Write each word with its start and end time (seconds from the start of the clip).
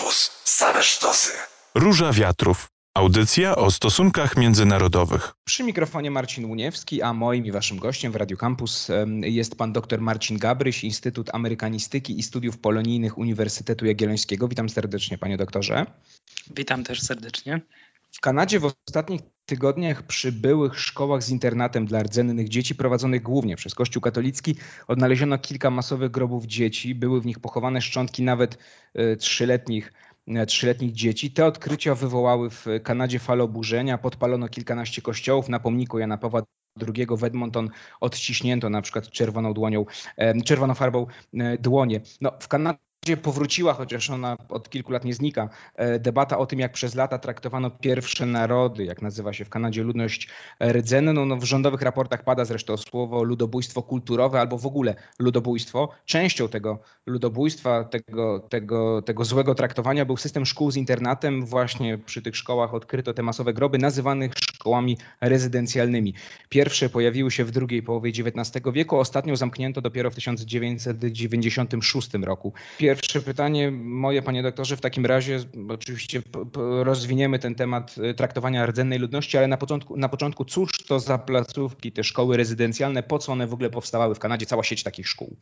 Campus. 0.00 0.30
Same 0.44 0.82
sztosy. 0.82 1.32
Róża 1.74 2.12
Wiatrów. 2.12 2.68
Audycja 2.94 3.56
o 3.56 3.70
stosunkach 3.70 4.36
międzynarodowych. 4.36 5.32
Przy 5.44 5.64
mikrofonie 5.64 6.10
Marcin 6.10 6.44
Łuniewski, 6.44 7.02
a 7.02 7.12
moim 7.12 7.46
i 7.46 7.52
waszym 7.52 7.78
gościem 7.78 8.12
w 8.12 8.16
Radio 8.16 8.36
Campus 8.36 8.88
jest 9.22 9.56
pan 9.56 9.72
dr 9.72 10.00
Marcin 10.00 10.38
Gabryś, 10.38 10.84
Instytut 10.84 11.30
Amerykanistyki 11.32 12.18
i 12.18 12.22
Studiów 12.22 12.58
Polonijnych 12.58 13.18
Uniwersytetu 13.18 13.86
Jagiellońskiego. 13.86 14.48
Witam 14.48 14.68
serdecznie, 14.68 15.18
panie 15.18 15.36
doktorze. 15.36 15.86
Witam 16.56 16.84
też 16.84 17.02
serdecznie. 17.02 17.60
W 18.12 18.20
Kanadzie 18.20 18.60
w 18.60 18.72
ostatnich 18.88 19.20
tygodniach 19.50 20.02
przy 20.02 20.32
byłych 20.32 20.80
szkołach 20.80 21.22
z 21.22 21.30
internatem 21.30 21.86
dla 21.86 22.02
rdzennych 22.02 22.48
dzieci 22.48 22.74
prowadzonych 22.74 23.22
głównie 23.22 23.56
przez 23.56 23.74
Kościół 23.74 24.02
katolicki 24.02 24.56
odnaleziono 24.88 25.38
kilka 25.38 25.70
masowych 25.70 26.10
grobów 26.10 26.46
dzieci. 26.46 26.94
Były 26.94 27.20
w 27.20 27.26
nich 27.26 27.38
pochowane 27.38 27.80
szczątki 27.80 28.22
nawet 28.22 28.58
e, 28.94 29.16
trzyletnich 29.16 29.92
e, 30.28 30.46
trzyletnich 30.46 30.92
dzieci. 30.92 31.30
Te 31.30 31.46
odkrycia 31.46 31.94
wywołały 31.94 32.50
w 32.50 32.66
Kanadzie 32.82 33.18
falę 33.18 33.44
oburzenia. 33.44 33.98
Podpalono 33.98 34.48
kilkanaście 34.48 35.02
kościołów. 35.02 35.48
Na 35.48 35.60
pomniku 35.60 35.98
Jana 35.98 36.18
Pawła 36.18 36.42
II 36.96 37.06
w 37.10 37.24
Edmonton 37.24 37.70
odciśnięto 38.00 38.70
na 38.70 38.82
przykład 38.82 39.10
czerwoną 39.10 39.54
dłonią, 39.54 39.86
e, 40.16 40.42
czerwoną 40.42 40.74
farbą 40.74 41.06
dłonie. 41.58 42.00
No, 42.20 42.32
w 42.40 42.48
Kanadzie 42.48 42.89
powróciła, 43.22 43.74
chociaż 43.74 44.10
ona 44.10 44.36
od 44.48 44.70
kilku 44.70 44.92
lat 44.92 45.04
nie 45.04 45.14
znika, 45.14 45.48
e, 45.76 45.98
debata 45.98 46.38
o 46.38 46.46
tym, 46.46 46.58
jak 46.58 46.72
przez 46.72 46.94
lata 46.94 47.18
traktowano 47.18 47.70
pierwsze 47.70 48.26
narody, 48.26 48.84
jak 48.84 49.02
nazywa 49.02 49.32
się 49.32 49.44
w 49.44 49.48
Kanadzie 49.48 49.82
ludność 49.82 50.28
rdzenną. 50.72 51.24
No, 51.24 51.36
w 51.36 51.44
rządowych 51.44 51.82
raportach 51.82 52.24
pada 52.24 52.44
zresztą 52.44 52.76
słowo 52.76 53.22
ludobójstwo 53.22 53.82
kulturowe 53.82 54.40
albo 54.40 54.58
w 54.58 54.66
ogóle 54.66 54.94
ludobójstwo. 55.18 55.88
Częścią 56.04 56.48
tego 56.48 56.78
ludobójstwa, 57.06 57.84
tego, 57.84 58.40
tego, 58.40 59.02
tego 59.02 59.24
złego 59.24 59.54
traktowania 59.54 60.04
był 60.04 60.16
system 60.16 60.46
szkół 60.46 60.70
z 60.70 60.76
internatem. 60.76 61.46
Właśnie 61.46 61.98
przy 61.98 62.22
tych 62.22 62.36
szkołach 62.36 62.74
odkryto 62.74 63.14
te 63.14 63.22
masowe 63.22 63.52
groby 63.52 63.78
nazywanych 63.78 64.32
szkołami 64.54 64.98
rezydencjalnymi. 65.20 66.14
Pierwsze 66.48 66.88
pojawiły 66.88 67.30
się 67.30 67.44
w 67.44 67.50
drugiej 67.50 67.82
połowie 67.82 68.10
XIX 68.10 68.64
wieku, 68.72 68.98
ostatnią 68.98 69.36
zamknięto 69.36 69.80
dopiero 69.80 70.10
w 70.10 70.14
1996 70.14 72.14
roku 72.14 72.52
pierwsze 72.96 73.20
pytanie 73.20 73.70
moje, 73.70 74.22
panie 74.22 74.42
doktorze, 74.42 74.76
w 74.76 74.80
takim 74.80 75.06
razie 75.06 75.40
oczywiście 75.68 76.22
rozwiniemy 76.82 77.38
ten 77.38 77.54
temat 77.54 77.94
y, 77.98 78.14
traktowania 78.14 78.66
rdzennej 78.66 78.98
ludności, 78.98 79.38
ale 79.38 79.48
na 79.48 79.56
początku, 79.56 79.96
na 79.96 80.08
początku 80.08 80.44
cóż 80.44 80.70
to 80.86 81.00
za 81.00 81.18
placówki, 81.18 81.92
te 81.92 82.04
szkoły 82.04 82.36
rezydencjalne, 82.36 83.02
po 83.02 83.18
co 83.18 83.32
one 83.32 83.46
w 83.46 83.52
ogóle 83.52 83.70
powstawały 83.70 84.14
w 84.14 84.18
Kanadzie, 84.18 84.46
cała 84.46 84.62
sieć 84.62 84.82
takich 84.82 85.08
szkół? 85.08 85.36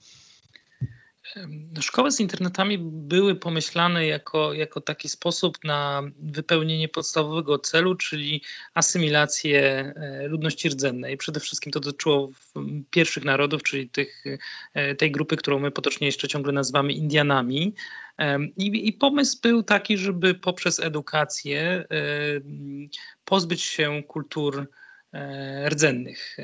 Szkoły 1.81 2.13
z 2.13 2.21
internetami 2.21 2.79
były 2.81 3.37
pomyślane 3.37 4.07
jako, 4.07 4.53
jako 4.53 4.81
taki 4.81 5.09
sposób 5.09 5.65
na 5.65 6.03
wypełnienie 6.19 6.89
podstawowego 6.89 7.59
celu, 7.59 7.95
czyli 7.95 8.43
asymilację 8.75 9.61
e, 9.97 10.29
ludności 10.29 10.69
rdzennej. 10.69 11.17
Przede 11.17 11.41
wszystkim 11.41 11.73
to 11.73 11.81
dotyczyło 11.81 12.31
pierwszych 12.91 13.25
narodów, 13.25 13.63
czyli 13.63 13.91
tych, 13.91 14.25
e, 14.75 14.95
tej 14.95 15.13
grupy, 15.13 15.37
którą 15.37 15.59
my 15.59 15.71
potocznie 15.71 16.07
jeszcze 16.07 16.29
ciągle 16.29 16.53
nazywamy 16.53 16.93
Indianami. 16.93 17.75
I, 18.57 18.89
I, 18.89 18.93
pomysł 18.93 19.39
był 19.43 19.63
taki, 19.63 19.99
żeby 19.99 20.35
poprzez 20.35 20.81
edukację 20.81 21.85
pozbyć 23.25 23.63
się 23.63 24.03
kultur 24.09 24.71
e, 25.13 25.69
rdzennych, 25.69 26.37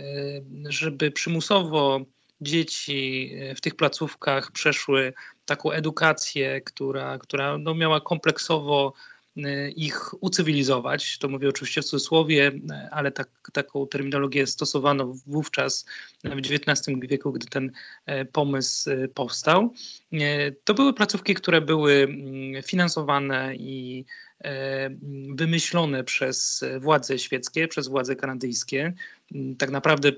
żeby 0.68 1.10
przymusowo 1.10 2.06
dzieci 2.40 3.30
e, 3.40 3.54
w 3.54 3.60
tych 3.60 3.74
placówkach 3.74 4.52
przeszły 4.52 5.12
taką 5.44 5.70
edukację, 5.70 6.60
która, 6.60 7.18
która 7.18 7.58
no 7.58 7.74
miała 7.74 8.00
kompleksowo 8.00 8.92
e, 9.36 9.70
ich 9.70 10.22
ucywilizować. 10.22 11.18
To 11.18 11.28
mówię 11.28 11.48
oczywiście 11.48 11.82
w 11.82 11.84
cudzysłowie, 11.84 12.52
e, 12.70 12.88
ale 12.92 13.12
tak, 13.12 13.28
taką 13.52 13.86
terminologię 13.86 14.46
stosowano 14.46 15.14
wówczas 15.26 15.86
w 16.24 16.38
XIX 16.38 16.98
wieku, 17.02 17.32
gdy 17.32 17.46
ten 17.46 17.72
pomysł 18.32 18.90
powstał. 19.14 19.72
To 20.64 20.74
były 20.74 20.94
placówki, 20.94 21.34
które 21.34 21.60
były 21.60 21.92
mm, 21.92 22.62
finansowane 22.62 23.56
i 23.56 24.04
wymyślone 25.34 26.04
przez 26.04 26.64
władze 26.80 27.18
świeckie, 27.18 27.68
przez 27.68 27.88
władze 27.88 28.16
kanadyjskie. 28.16 28.92
Mm, 29.34 29.56
tak 29.56 29.70
naprawdę 29.70 30.12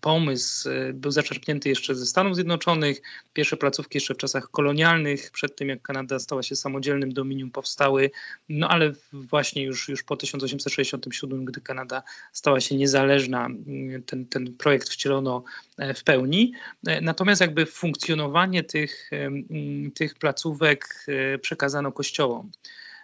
pomysł 0.00 0.70
e, 0.70 0.92
był 0.92 1.10
zaczerpnięty 1.10 1.68
jeszcze 1.68 1.94
ze 1.94 2.06
Stanów 2.06 2.34
Zjednoczonych. 2.34 3.02
Pierwsze 3.32 3.56
placówki 3.56 3.96
jeszcze 3.96 4.14
w 4.14 4.16
czasach 4.16 4.50
kolonialnych, 4.50 5.30
przed 5.30 5.56
tym 5.56 5.68
jak 5.68 5.82
Kanada 5.82 6.18
stała 6.18 6.42
się 6.42 6.56
samodzielnym 6.56 7.12
dominium, 7.12 7.50
powstały, 7.50 8.10
no 8.48 8.68
ale 8.68 8.92
właśnie 9.12 9.62
już, 9.62 9.88
już 9.88 10.02
po 10.02 10.16
1867, 10.16 11.44
gdy 11.44 11.60
Kanada 11.60 12.02
stała 12.32 12.60
się 12.60 12.76
niezależna, 12.76 13.48
ten, 14.06 14.26
ten 14.26 14.54
projekt 14.54 14.88
wcielono 14.88 15.44
e, 15.78 15.94
w 15.94 16.04
pełni. 16.04 16.52
E, 16.86 17.00
natomiast 17.00 17.40
jakby 17.40 17.66
funkcjonowanie 17.66 18.62
tych, 18.62 19.10
tych 19.94 20.14
placówek 20.14 21.06
przekazano 21.42 21.92
kościołom. 21.92 22.50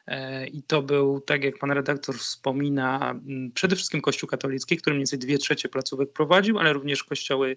E, 0.07 0.47
I 0.47 0.63
to 0.63 0.83
był, 0.83 1.21
tak 1.21 1.45
jak 1.45 1.59
pan 1.59 1.71
redaktor 1.71 2.19
wspomina, 2.19 3.21
przede 3.55 3.77
wszystkim 3.77 4.01
Kościół 4.01 4.29
katolicki, 4.29 4.77
który 4.77 4.95
mniej 4.95 5.01
więcej 5.01 5.19
dwie 5.19 5.39
trzecie 5.39 5.69
placówek 5.69 6.13
prowadził, 6.13 6.59
ale 6.59 6.73
również 6.73 7.05
kościoły, 7.05 7.57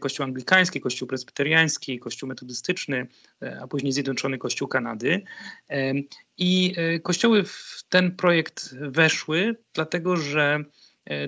Kościół 0.00 0.24
anglikański, 0.24 0.80
Kościół 0.80 1.08
presbyteriański, 1.08 1.98
Kościół 1.98 2.28
metodystyczny, 2.28 3.06
e, 3.42 3.60
a 3.62 3.66
później 3.66 3.92
Zjednoczony 3.92 4.38
Kościół 4.38 4.68
Kanady. 4.68 5.22
E, 5.70 5.92
I 6.38 6.74
kościoły 7.02 7.44
w 7.44 7.84
ten 7.88 8.16
projekt 8.16 8.74
weszły, 8.74 9.56
dlatego 9.74 10.16
że 10.16 10.64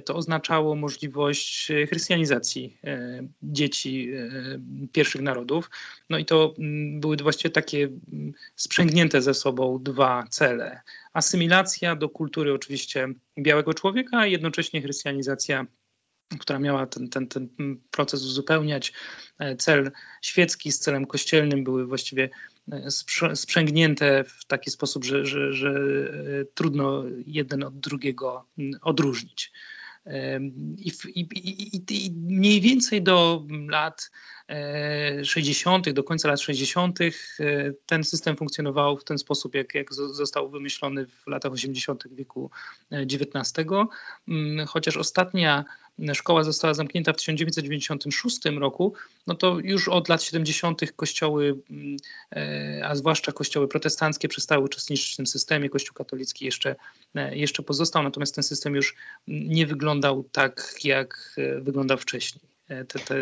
to 0.04 0.14
oznaczało 0.14 0.76
możliwość 0.76 1.70
e, 1.70 1.86
chrystianizacji 1.86 2.78
e, 2.84 3.22
dzieci 3.42 4.10
pierwszych 4.92 5.22
narodów. 5.22 5.70
No 6.10 6.18
i 6.18 6.24
to 6.24 6.54
mm, 6.58 7.00
były 7.00 7.16
właściwie 7.16 7.50
takie 7.50 7.84
mm, 8.12 8.32
sprzęgnięte 8.56 9.22
ze 9.22 9.34
sobą 9.34 9.78
dwa 9.82 10.24
cele. 10.30 10.80
Asymilacja 11.12 11.96
do 11.96 12.08
kultury 12.08 12.52
oczywiście 12.52 13.08
białego 13.38 13.74
człowieka, 13.74 14.18
a 14.18 14.26
jednocześnie 14.26 14.82
chrystianizacja 14.82 15.66
która 16.38 16.58
miała 16.58 16.86
ten, 16.86 17.08
ten, 17.08 17.28
ten 17.28 17.48
proces 17.90 18.24
uzupełniać. 18.24 18.92
Cel 19.58 19.90
świecki 20.22 20.72
z 20.72 20.78
celem 20.78 21.06
kościelnym 21.06 21.64
były 21.64 21.86
właściwie 21.86 22.30
sprzęgnięte 23.34 24.24
w 24.24 24.44
taki 24.44 24.70
sposób, 24.70 25.04
że, 25.04 25.26
że, 25.26 25.52
że 25.52 25.74
trudno 26.54 27.04
jeden 27.26 27.64
od 27.64 27.80
drugiego 27.80 28.46
odróżnić. 28.82 29.52
I, 30.78 30.92
i, 31.14 31.20
i, 31.20 32.06
I, 32.06 32.10
mniej 32.10 32.60
więcej 32.60 33.02
do 33.02 33.46
lat 33.68 34.10
60., 35.24 35.88
e, 35.88 35.92
do 35.92 36.04
końca 36.04 36.28
lat 36.28 36.40
60., 36.40 37.00
e, 37.00 37.10
ten 37.86 38.04
system 38.04 38.36
funkcjonował 38.36 38.98
w 38.98 39.04
ten 39.04 39.18
sposób, 39.18 39.54
jak, 39.54 39.74
jak 39.74 39.94
został 39.94 40.50
wymyślony 40.50 41.06
w 41.06 41.26
latach 41.26 41.52
80. 41.52 42.04
wieku 42.10 42.50
XIX. 42.90 43.52
E, 43.58 43.86
mm, 44.28 44.66
chociaż 44.66 44.96
ostatnia 44.96 45.64
szkoła 46.14 46.44
została 46.44 46.74
zamknięta 46.74 47.12
w 47.12 47.16
1996 47.16 48.58
roku, 48.58 48.94
no 49.26 49.34
to 49.34 49.58
już 49.58 49.88
od 49.88 50.08
lat 50.08 50.22
70. 50.22 50.92
kościoły, 50.96 51.58
mm, 51.70 51.96
a 52.84 52.94
zwłaszcza 52.94 53.32
kościoły 53.32 53.68
protestanckie, 53.68 54.28
przestały 54.28 54.64
uczestniczyć 54.64 55.12
w 55.12 55.16
tym 55.16 55.26
systemie. 55.26 55.68
Kościół 55.68 55.94
katolicki 55.94 56.44
jeszcze, 56.44 56.76
jeszcze 57.30 57.62
pozostał, 57.62 58.02
natomiast 58.02 58.34
ten 58.34 58.44
system 58.44 58.74
już 58.74 58.96
nie 59.28 59.66
wyglądał 59.66 60.24
tak, 60.32 60.74
jak 60.84 61.36
wyglądał 61.60 61.98
wcześniej. 61.98 62.51
E, 62.68 62.84
te, 62.84 62.98
te 62.98 63.14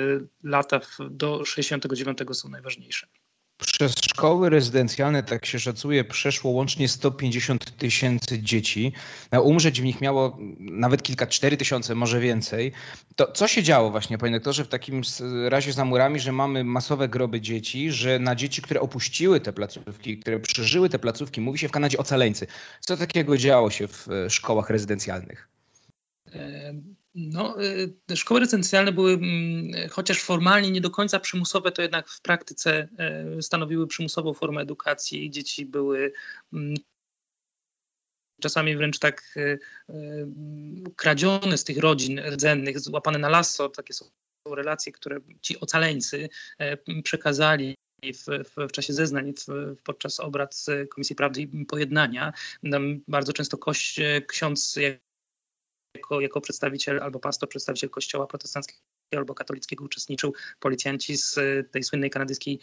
lata 0.43 0.81
do 1.11 1.45
69 1.45 2.19
są 2.33 2.49
najważniejsze. 2.49 3.07
Przez 3.61 3.95
szkoły 4.05 4.51
rezydencjalne, 4.51 5.23
tak 5.23 5.47
się 5.47 5.61
szacuje, 5.61 6.05
przeszło 6.05 6.51
łącznie 6.51 6.89
150 6.89 7.77
tysięcy 7.77 8.43
dzieci. 8.43 8.93
Umrzeć 9.43 9.81
w 9.81 9.85
nich 9.85 10.01
miało 10.01 10.39
nawet 10.59 11.03
kilka, 11.03 11.27
cztery 11.27 11.57
tysiące, 11.57 11.95
może 11.95 12.21
więcej. 12.21 12.73
To 13.17 13.33
co 13.33 13.49
się 13.49 13.63
działo 13.63 13.91
właśnie, 13.91 14.19
panie 14.19 14.37
doktorze, 14.37 14.65
w 14.65 14.69
takim 14.69 15.03
razie 15.49 15.73
za 15.73 15.85
murami, 15.85 16.21
że 16.21 16.33
mamy 16.33 16.65
masowe 16.65 17.09
groby 17.09 17.41
dzieci, 17.41 17.91
że 17.91 18.19
na 18.19 18.35
dzieci, 18.35 18.63
które 18.63 18.81
opuściły 18.81 19.41
te 19.41 19.53
placówki, 19.53 20.19
które 20.19 20.41
przeżyły 20.41 20.89
te 20.89 20.99
placówki, 20.99 21.41
mówi 21.41 21.59
się 21.59 21.69
w 21.69 21.73
Kanadzie 21.73 21.99
ocaleńcy. 21.99 22.47
Co 22.81 22.97
takiego 22.97 23.37
działo 23.37 23.71
się 23.71 23.89
w 23.89 24.09
e, 24.09 24.31
szkołach 24.31 24.71
rezydencjalnych? 24.71 25.49
No, 27.15 27.63
y, 28.11 28.17
szkoły 28.17 28.41
rezydencjalne 28.41 28.93
były, 28.93 29.13
mm, 29.13 29.89
chociaż 29.89 30.23
formalnie 30.23 30.71
nie 30.71 30.81
do 30.81 30.91
końca 30.91 31.21
przymusowe, 31.21 31.73
to 31.73 31.83
jednak 31.83 32.09
w 32.09 32.21
praktyce 32.21 32.89
e, 32.99 33.43
stanowiły 33.43 33.87
przymusową 33.87 34.35
formę 34.35 34.61
edukacji. 34.61 35.31
Dzieci 35.31 35.67
były 35.67 36.13
mm, 36.53 36.75
czasami 38.41 38.77
wręcz 38.77 38.99
tak 38.99 39.23
e, 39.37 39.41
e, 39.41 39.59
kradzione 40.97 41.59
z 41.59 41.65
tych 41.65 41.79
rodzin 41.79 42.21
rdzennych, 42.21 42.81
złapane 42.81 43.19
na 43.19 43.29
lasso. 43.29 43.69
Takie 43.69 43.95
są 43.95 44.07
relacje, 44.47 44.93
które 44.93 45.21
ci 45.41 45.61
ocaleńcy 45.61 46.29
przekazali 47.05 47.75
w, 48.03 48.25
w, 48.25 48.69
w, 48.69 48.73
czasie 48.73 48.93
zeznań 48.93 49.33
w, 49.33 49.77
podczas 49.83 50.21
obrad 50.21 50.65
Komisji 50.89 51.17
Prawdy 51.17 51.41
i 51.41 51.67
Pojednania. 51.67 52.33
Bardzo 53.09 53.33
często 53.33 53.59
kość, 53.59 54.01
ksiądz 54.27 54.79
jako, 55.95 56.21
jako 56.21 56.41
przedstawiciel 56.41 57.01
albo 57.03 57.21
pastor, 57.21 57.49
przedstawiciel 57.49 57.91
kościoła 57.91 58.27
protestanckiego 58.27 58.81
albo 59.17 59.35
katolickiego 59.35 59.85
uczestniczył, 59.85 60.35
policjanci 60.61 61.17
z 61.17 61.37
tej 61.71 61.83
słynnej 61.83 62.11
kanadyjskiej 62.11 62.61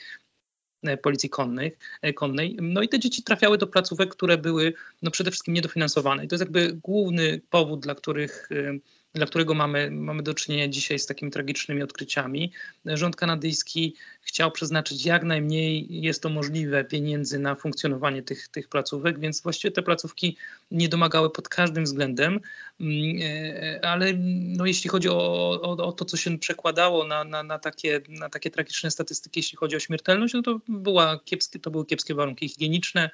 e, 0.83 0.97
policji 0.97 1.29
konnych, 1.29 1.77
e, 2.01 2.13
konnej. 2.13 2.57
No 2.61 2.81
i 2.81 2.89
te 2.89 2.99
dzieci 2.99 3.23
trafiały 3.23 3.57
do 3.57 3.67
placówek, 3.67 4.09
które 4.09 4.37
były 4.37 4.73
no 5.01 5.11
przede 5.11 5.31
wszystkim 5.31 5.53
niedofinansowane. 5.53 6.25
I 6.25 6.27
to 6.27 6.35
jest 6.35 6.41
jakby 6.41 6.73
główny 6.73 7.41
powód, 7.49 7.79
dla 7.79 7.95
których 7.95 8.49
e, 8.51 8.79
dla 9.17 9.27
którego 9.27 9.53
mamy, 9.53 9.91
mamy 9.91 10.23
do 10.23 10.33
czynienia 10.33 10.67
dzisiaj 10.67 10.99
z 10.99 11.05
takimi 11.05 11.31
tragicznymi 11.31 11.83
odkryciami. 11.83 12.51
Rząd 12.85 13.15
kanadyjski 13.15 13.95
chciał 14.21 14.51
przeznaczyć 14.51 15.05
jak 15.05 15.23
najmniej, 15.23 15.87
jest 15.89 16.23
to 16.23 16.29
możliwe, 16.29 16.83
pieniędzy 16.83 17.39
na 17.39 17.55
funkcjonowanie 17.55 18.23
tych, 18.23 18.47
tych 18.47 18.69
placówek, 18.69 19.19
więc 19.19 19.41
właściwie 19.41 19.71
te 19.71 19.81
placówki 19.81 20.37
nie 20.71 20.89
domagały 20.89 21.29
pod 21.29 21.49
każdym 21.49 21.83
względem, 21.83 22.39
mm, 22.79 23.19
e, 23.21 23.85
ale 23.85 24.13
no, 24.57 24.65
jeśli 24.65 24.89
chodzi 24.89 25.09
o, 25.09 25.15
o, 25.61 25.87
o 25.87 25.91
to, 25.91 26.05
co 26.05 26.17
się 26.17 26.39
przekładało 26.39 27.07
na, 27.07 27.23
na, 27.23 27.43
na, 27.43 27.59
takie, 27.59 28.01
na 28.09 28.29
takie 28.29 28.51
tragiczne 28.51 28.91
statystyki, 28.91 29.39
jeśli 29.39 29.57
chodzi 29.57 29.75
o 29.75 29.79
śmiertelność, 29.79 30.33
no 30.33 30.41
to, 30.41 30.59
była 30.67 31.19
kiepskie, 31.25 31.59
to 31.59 31.71
były 31.71 31.85
kiepskie 31.85 32.15
warunki 32.15 32.49
higieniczne 32.49 33.09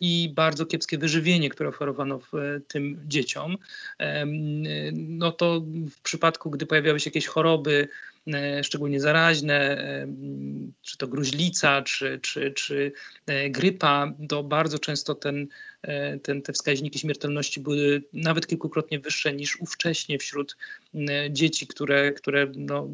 i 0.00 0.32
bardzo 0.34 0.66
kiepskie 0.66 0.98
wyżywienie, 0.98 1.50
które 1.50 1.68
oferowano 1.68 2.20
e, 2.34 2.60
tym 2.60 3.00
dzieciom. 3.06 3.56
No 4.92 5.32
to 5.32 5.60
w 5.90 6.00
przypadku, 6.02 6.50
gdy 6.50 6.66
pojawiały 6.66 7.00
się 7.00 7.10
jakieś 7.10 7.26
choroby, 7.26 7.88
e, 7.88 8.19
szczególnie 8.62 9.00
zaraźne, 9.00 9.54
e, 9.54 10.06
czy 10.82 10.98
to 10.98 11.08
gruźlica, 11.08 11.82
czy, 11.82 12.20
czy, 12.22 12.50
czy 12.50 12.92
e, 13.26 13.50
grypa, 13.50 14.12
to 14.28 14.42
bardzo 14.42 14.78
często 14.78 15.14
ten, 15.14 15.46
ten, 16.22 16.42
te 16.42 16.52
wskaźniki 16.52 16.98
śmiertelności 16.98 17.60
były 17.60 18.02
nawet 18.12 18.46
kilkukrotnie 18.46 19.00
wyższe 19.00 19.32
niż 19.32 19.60
ówcześnie 19.60 20.18
wśród 20.18 20.56
dzieci, 21.30 21.66
które, 21.66 22.12
które 22.12 22.52
no, 22.56 22.88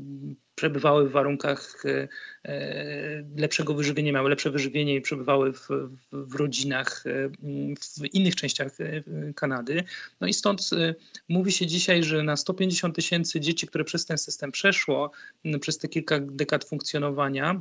przebywały 0.56 1.08
w 1.08 1.12
warunkach 1.12 1.82
e, 1.84 2.08
e, 2.44 3.24
lepszego 3.36 3.74
wyżywienia, 3.74 4.12
miały 4.12 4.30
lepsze 4.30 4.50
wyżywienie 4.50 4.94
i 4.94 5.00
przebywały 5.00 5.52
w, 5.52 5.68
w, 6.12 6.34
rodzinach 6.34 7.04
e, 7.06 7.28
w 8.00 8.14
innych 8.14 8.36
częściach 8.36 8.72
Kanady. 9.34 9.84
No 10.20 10.26
i 10.26 10.32
stąd 10.32 10.70
mówi 11.28 11.52
się 11.52 11.66
dzisiaj, 11.66 12.02
że 12.02 12.22
na 12.22 12.36
150 12.36 12.96
tysięcy 12.96 13.40
dzieci, 13.40 13.66
które 13.66 13.84
przez 13.84 14.06
ten 14.06 14.18
system 14.18 14.52
przeszło, 14.52 15.10
przez 15.61 15.78
te 15.78 15.88
kilka 15.88 16.20
dekad 16.20 16.64
funkcjonowania, 16.64 17.61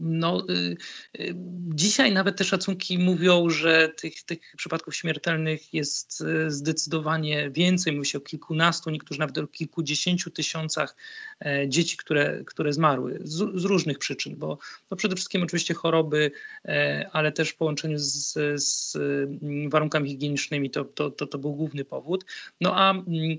no, 0.00 0.46
y, 0.50 0.76
y, 1.20 1.34
dzisiaj 1.74 2.12
nawet 2.12 2.36
te 2.36 2.44
szacunki 2.44 2.98
mówią, 2.98 3.50
że 3.50 3.88
tych, 3.88 4.22
tych 4.22 4.38
przypadków 4.56 4.96
śmiertelnych 4.96 5.74
jest 5.74 6.20
y, 6.20 6.50
zdecydowanie 6.50 7.50
więcej. 7.50 7.92
Mówi 7.92 8.06
się 8.06 8.18
o 8.18 8.20
kilkunastu, 8.20 8.90
niektórzy 8.90 9.20
nawet 9.20 9.38
o 9.38 9.46
kilkudziesięciu 9.46 10.30
tysiącach 10.30 10.96
e, 11.40 11.68
dzieci, 11.68 11.96
które, 11.96 12.44
które 12.44 12.72
zmarły 12.72 13.18
z, 13.24 13.60
z 13.60 13.64
różnych 13.64 13.98
przyczyn, 13.98 14.36
bo 14.36 14.58
no 14.90 14.96
przede 14.96 15.16
wszystkim 15.16 15.42
oczywiście 15.42 15.74
choroby, 15.74 16.30
e, 16.64 17.10
ale 17.12 17.32
też 17.32 17.48
w 17.48 17.56
połączeniu 17.56 17.98
z, 17.98 18.32
z 18.62 18.96
mm, 18.96 19.70
warunkami 19.70 20.10
higienicznymi 20.10 20.70
to, 20.70 20.84
to, 20.84 21.10
to, 21.10 21.26
to, 21.26 21.38
był 21.38 21.54
główny 21.54 21.84
powód. 21.84 22.24
No 22.60 22.76
a 22.76 22.90
mm, 22.90 23.38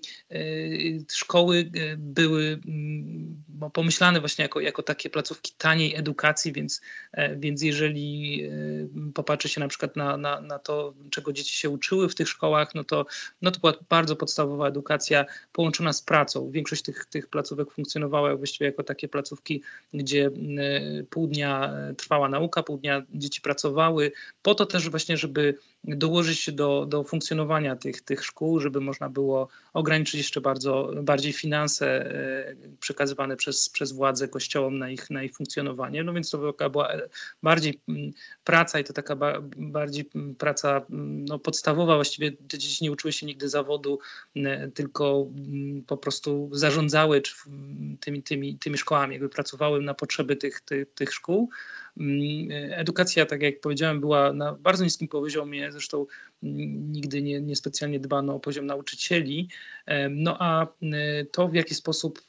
szkoły 1.11 1.71
były 1.97 2.59
mm, 3.55 3.71
pomyślane 3.71 4.19
właśnie 4.19 4.43
jako, 4.43 4.59
jako 4.59 4.83
takie 4.83 5.09
placówki 5.09 5.53
taniej 5.57 5.95
edukacji, 5.95 6.53
więc, 6.53 6.81
e, 7.11 7.35
więc 7.35 7.61
jeżeli 7.61 8.43
e, 8.43 9.11
popatrzy 9.13 9.49
się 9.49 9.59
na 9.59 9.67
przykład 9.67 9.95
na, 9.95 10.17
na, 10.17 10.41
na 10.41 10.59
to, 10.59 10.93
czego 11.09 11.33
dzieci 11.33 11.57
się 11.57 11.69
uczyły 11.69 12.09
w 12.09 12.15
tych 12.15 12.29
szkołach, 12.29 12.75
no 12.75 12.83
to, 12.83 13.05
no 13.41 13.51
to 13.51 13.59
była 13.59 13.73
bardzo 13.89 14.15
podstawowa 14.15 14.67
edukacja 14.67 15.25
połączona 15.51 15.93
z 15.93 16.01
pracą. 16.01 16.51
Większość 16.51 16.81
tych, 16.81 17.05
tych 17.05 17.27
placówek 17.27 17.71
funkcjonowała 17.71 18.35
właściwie 18.35 18.65
jako 18.65 18.83
takie 18.83 19.07
placówki, 19.07 19.61
gdzie 19.93 20.25
e, 20.25 20.31
pół 21.03 21.27
dnia 21.27 21.73
trwała 21.97 22.29
nauka, 22.29 22.63
pół 22.63 22.77
dnia 22.77 23.03
dzieci 23.13 23.41
pracowały, 23.41 24.11
po 24.41 24.55
to 24.55 24.65
też 24.65 24.89
właśnie, 24.89 25.17
żeby 25.17 25.57
dołożyć 25.87 26.39
się 26.39 26.51
do, 26.51 26.85
do 26.85 27.03
funkcjonowania 27.03 27.75
tych, 27.75 28.01
tych 28.01 28.25
szkół, 28.25 28.59
żeby 28.59 28.81
można 28.81 29.09
było 29.09 29.47
ograniczyć 29.73 30.15
jeszcze 30.15 30.41
bardzo 30.41 30.91
bardziej 31.03 31.33
finanse 31.33 32.11
przekazywane 32.79 33.35
przez, 33.35 33.69
przez 33.69 33.91
władze 33.91 34.27
kościołom 34.27 34.77
na 34.77 34.89
ich, 34.89 35.09
na 35.09 35.23
ich 35.23 35.35
funkcjonowanie. 35.35 36.03
No 36.03 36.13
więc 36.13 36.29
to 36.29 36.53
taka 36.53 36.69
była 36.69 36.89
bardziej 37.43 37.79
praca 38.43 38.79
i 38.79 38.83
to 38.83 38.93
taka 38.93 39.15
bardziej 39.57 40.09
mm, 40.15 40.35
praca 40.35 40.81
no, 40.89 41.39
podstawowa. 41.39 41.95
Właściwie 41.95 42.31
te 42.31 42.57
dzieci 42.57 42.83
nie 42.83 42.91
uczyły 42.91 43.13
się 43.13 43.25
nigdy 43.25 43.49
zawodu, 43.49 43.99
tylko 44.73 45.27
po 45.87 45.97
prostu 45.97 46.49
zarządzały 46.51 47.21
tymi, 47.99 48.23
tymi, 48.23 48.57
tymi 48.57 48.77
szkołami, 48.77 49.13
jakby 49.13 49.29
pracowały 49.29 49.81
na 49.81 49.93
potrzeby 49.93 50.35
tych, 50.35 50.61
tych, 50.61 50.93
tych 50.93 51.13
szkół. 51.13 51.49
Mm, 51.97 52.47
edukacja, 52.71 53.25
tak 53.25 53.41
jak 53.41 53.59
powiedziałem, 53.59 53.99
była 53.99 54.33
na 54.33 54.53
bardzo 54.53 54.83
niskim 54.83 55.07
poziomie, 55.07 55.71
zresztą 55.71 56.05
mm, 56.43 56.91
nigdy 56.91 57.21
nie, 57.21 57.41
nie 57.41 57.55
specjalnie 57.55 57.99
dbano 57.99 58.35
o 58.35 58.39
poziom 58.39 58.65
nauczycieli. 58.65 59.49
No 60.09 60.37
a 60.39 60.65
y, 60.65 61.27
to, 61.31 61.47
w 61.47 61.53
jaki 61.53 61.75
sposób 61.75 62.21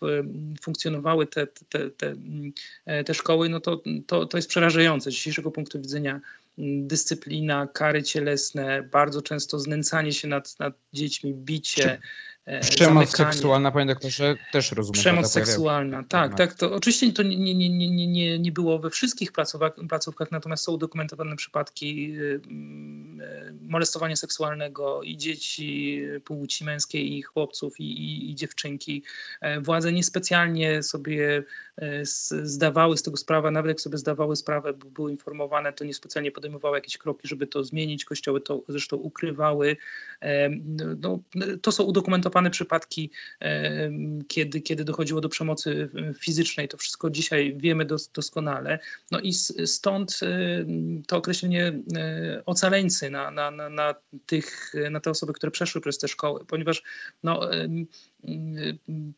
funkcjonowały 0.62 1.26
te, 1.26 1.46
te, 1.46 1.90
te, 1.90 2.06
mm, 2.06 2.52
te 3.04 3.14
szkoły, 3.14 3.48
no 3.48 3.60
to, 3.60 3.82
to, 4.06 4.26
to 4.26 4.38
jest 4.38 4.48
przerażające 4.48 5.10
z 5.10 5.14
dzisiejszego 5.14 5.50
punktu 5.50 5.80
widzenia 5.80 6.20
dyscyplina, 6.58 7.66
kary 7.66 8.02
cielesne, 8.02 8.82
bardzo 8.82 9.22
często 9.22 9.58
znęcanie 9.58 10.12
się 10.12 10.28
nad, 10.28 10.58
nad 10.58 10.74
dziećmi, 10.92 11.34
bicie, 11.34 11.98
E, 12.46 12.60
Przemoc 12.60 13.08
zamykanie. 13.08 13.32
seksualna, 13.32 13.72
panie 13.72 13.86
doktorze, 13.86 14.36
też 14.52 14.72
rozumiem. 14.72 15.00
Przemoc 15.00 15.32
seksualna, 15.32 16.04
tak, 16.04 16.34
tak. 16.34 16.54
To 16.54 16.74
oczywiście 16.74 17.12
to 17.12 17.22
nie, 17.22 17.36
nie, 17.36 17.54
nie, 17.70 18.06
nie, 18.06 18.38
nie 18.38 18.52
było 18.52 18.78
we 18.78 18.90
wszystkich 18.90 19.32
placówkach, 19.88 20.30
natomiast 20.30 20.64
są 20.64 20.72
udokumentowane 20.72 21.36
przypadki 21.36 22.16
y, 22.20 22.40
molestowania 23.68 24.16
seksualnego 24.16 25.02
i 25.02 25.16
dzieci 25.16 26.02
płci 26.24 26.64
męskiej, 26.64 27.18
i 27.18 27.22
chłopców, 27.22 27.80
i, 27.80 27.84
i, 27.84 28.30
i 28.30 28.34
dziewczynki. 28.34 29.02
E, 29.40 29.60
władze 29.60 29.92
niespecjalnie 29.92 30.82
sobie 30.82 31.38
e, 31.38 31.42
zdawały 32.42 32.96
z 32.96 33.02
tego 33.02 33.16
sprawę, 33.16 33.50
nawet 33.50 33.68
jak 33.68 33.80
sobie 33.80 33.98
zdawały 33.98 34.36
sprawę, 34.36 34.72
były 34.72 35.10
informowane, 35.10 35.72
to 35.72 35.84
niespecjalnie 35.84 36.32
podejmowały 36.32 36.76
jakieś 36.76 36.98
kroki, 36.98 37.28
żeby 37.28 37.46
to 37.46 37.64
zmienić. 37.64 38.04
Kościoły 38.04 38.40
to 38.40 38.62
zresztą 38.68 38.96
ukrywały. 38.96 39.76
No, 41.00 41.18
to 41.62 41.72
są 41.72 41.84
udokumentowane 41.84 42.50
przypadki, 42.50 43.10
kiedy, 44.28 44.60
kiedy 44.60 44.84
dochodziło 44.84 45.20
do 45.20 45.28
przemocy 45.28 45.88
fizycznej. 46.20 46.68
To 46.68 46.76
wszystko 46.76 47.10
dzisiaj 47.10 47.54
wiemy 47.56 47.84
dos, 47.84 48.08
doskonale. 48.08 48.78
No 49.10 49.20
i 49.20 49.32
stąd 49.66 50.20
to 51.06 51.16
określenie 51.16 51.72
ocaleńcy 52.46 53.10
na, 53.10 53.30
na, 53.30 53.50
na, 53.50 53.68
na, 53.68 53.94
tych, 54.26 54.72
na 54.90 55.00
te 55.00 55.10
osoby, 55.10 55.32
które 55.32 55.50
przeszły 55.50 55.80
przez 55.80 55.98
te 55.98 56.08
szkoły, 56.08 56.44
ponieważ 56.44 56.82
no, 57.22 57.40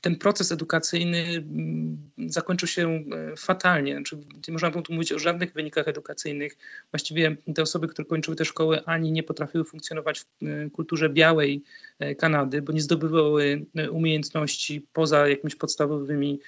ten 0.00 0.16
proces 0.16 0.52
edukacyjny 0.52 1.18
mm, 1.18 2.10
zakończył 2.26 2.68
się 2.68 2.88
e, 2.88 3.36
fatalnie. 3.36 3.94
Znaczy, 3.94 4.18
nie 4.48 4.52
można 4.52 4.70
tu 4.70 4.94
mówić 4.94 5.12
o 5.12 5.18
żadnych 5.18 5.52
wynikach 5.52 5.88
edukacyjnych. 5.88 6.56
Właściwie 6.92 7.36
te 7.54 7.62
osoby, 7.62 7.88
które 7.88 8.08
kończyły 8.08 8.36
te 8.36 8.44
szkoły, 8.44 8.84
ani 8.84 9.12
nie 9.12 9.22
potrafiły 9.22 9.64
funkcjonować 9.64 10.20
w 10.20 10.24
e, 10.42 10.70
kulturze 10.70 11.08
białej 11.08 11.62
e, 11.98 12.14
Kanady, 12.14 12.62
bo 12.62 12.72
nie 12.72 12.80
zdobywały 12.80 13.66
umiejętności 13.90 14.86
poza 14.92 15.28
jakimiś 15.28 15.56
podstawowymi 15.56 16.40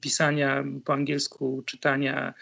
pisania 0.00 0.64
po 0.84 0.92
angielsku, 0.92 1.62
czytania 1.66 2.34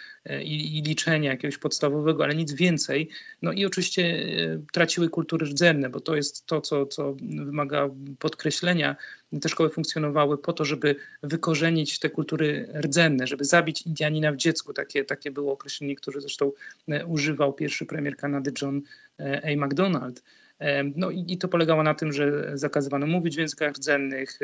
i, 0.42 0.78
i 0.78 0.82
liczenia 0.82 1.30
jakiegoś 1.30 1.58
podstawowego, 1.58 2.24
ale 2.24 2.34
nic 2.34 2.52
więcej. 2.52 3.08
No 3.42 3.52
i 3.52 3.66
oczywiście 3.66 4.28
traciły 4.72 5.08
kultury 5.08 5.46
rdzenne, 5.46 5.90
bo 5.90 6.00
to 6.00 6.16
jest 6.16 6.46
to, 6.46 6.60
co, 6.60 6.86
co 6.86 7.16
wymaga 7.20 7.88
podkreślenia 8.18 8.96
te 9.40 9.48
szkoły 9.48 9.70
funkcjonowały 9.70 10.38
po 10.38 10.52
to, 10.52 10.64
żeby 10.64 10.96
wykorzenić 11.22 11.98
te 11.98 12.10
kultury 12.10 12.68
rdzenne, 12.80 13.26
żeby 13.26 13.44
zabić 13.44 13.82
Indianina 13.82 14.32
w 14.32 14.36
dziecku. 14.36 14.72
Takie, 14.72 15.04
takie 15.04 15.30
było 15.30 15.52
określenie, 15.52 15.96
które 15.96 16.20
zresztą 16.20 16.52
e, 16.88 17.06
używał 17.06 17.52
pierwszy 17.52 17.86
premier 17.86 18.16
Kanady 18.16 18.52
John 18.62 18.82
e, 19.20 19.42
A. 19.44 19.56
MacDonald. 19.56 20.22
E, 20.58 20.84
no 20.84 21.10
i, 21.10 21.24
i 21.28 21.38
to 21.38 21.48
polegało 21.48 21.82
na 21.82 21.94
tym, 21.94 22.12
że 22.12 22.50
zakazywano 22.54 23.06
mówić 23.06 23.36
w 23.36 23.38
językach 23.38 23.72
rdzennych, 23.72 24.38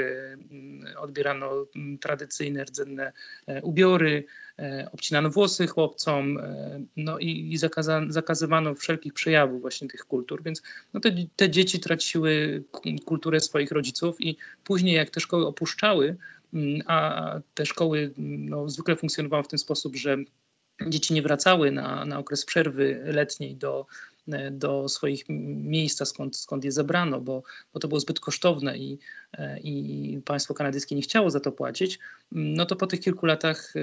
odbierano 0.96 1.66
tradycyjne 2.00 2.64
rdzenne 2.64 3.12
ubiory, 3.62 4.24
E, 4.58 4.88
obcinano 4.92 5.30
włosy 5.30 5.66
chłopcom, 5.66 6.38
e, 6.38 6.80
no 6.96 7.18
i, 7.18 7.52
i 7.52 7.56
zakaza, 7.56 8.02
zakazywano 8.08 8.74
wszelkich 8.74 9.12
przejawów 9.12 9.60
właśnie 9.60 9.88
tych 9.88 10.04
kultur, 10.04 10.42
więc 10.42 10.62
no 10.94 11.00
te, 11.00 11.14
te 11.36 11.50
dzieci 11.50 11.80
traciły 11.80 12.64
kulturę 13.04 13.40
swoich 13.40 13.70
rodziców 13.70 14.20
i 14.20 14.36
później 14.64 14.94
jak 14.94 15.10
te 15.10 15.20
szkoły 15.20 15.46
opuszczały, 15.46 16.16
a 16.86 17.40
te 17.54 17.66
szkoły 17.66 18.12
no, 18.18 18.68
zwykle 18.68 18.96
funkcjonowały 18.96 19.42
w 19.42 19.48
ten 19.48 19.58
sposób, 19.58 19.96
że 19.96 20.16
dzieci 20.86 21.14
nie 21.14 21.22
wracały 21.22 21.70
na, 21.70 22.04
na 22.04 22.18
okres 22.18 22.44
przerwy 22.44 23.00
letniej 23.04 23.56
do, 23.56 23.86
E, 23.86 24.11
do 24.50 24.88
swoich 24.88 25.24
miejsca, 25.28 26.04
skąd, 26.04 26.36
skąd 26.36 26.64
je 26.64 26.72
zebrano, 26.72 27.20
bo, 27.20 27.42
bo 27.74 27.80
to 27.80 27.88
było 27.88 28.00
zbyt 28.00 28.20
kosztowne 28.20 28.78
i, 28.78 28.98
e, 29.32 29.60
i 29.60 30.20
państwo 30.24 30.54
kanadyjskie 30.54 30.94
nie 30.94 31.02
chciało 31.02 31.30
za 31.30 31.40
to 31.40 31.52
płacić, 31.52 31.98
no 32.32 32.66
to 32.66 32.76
po 32.76 32.86
tych 32.86 33.00
kilku 33.00 33.26
latach 33.26 33.72
e, 33.76 33.80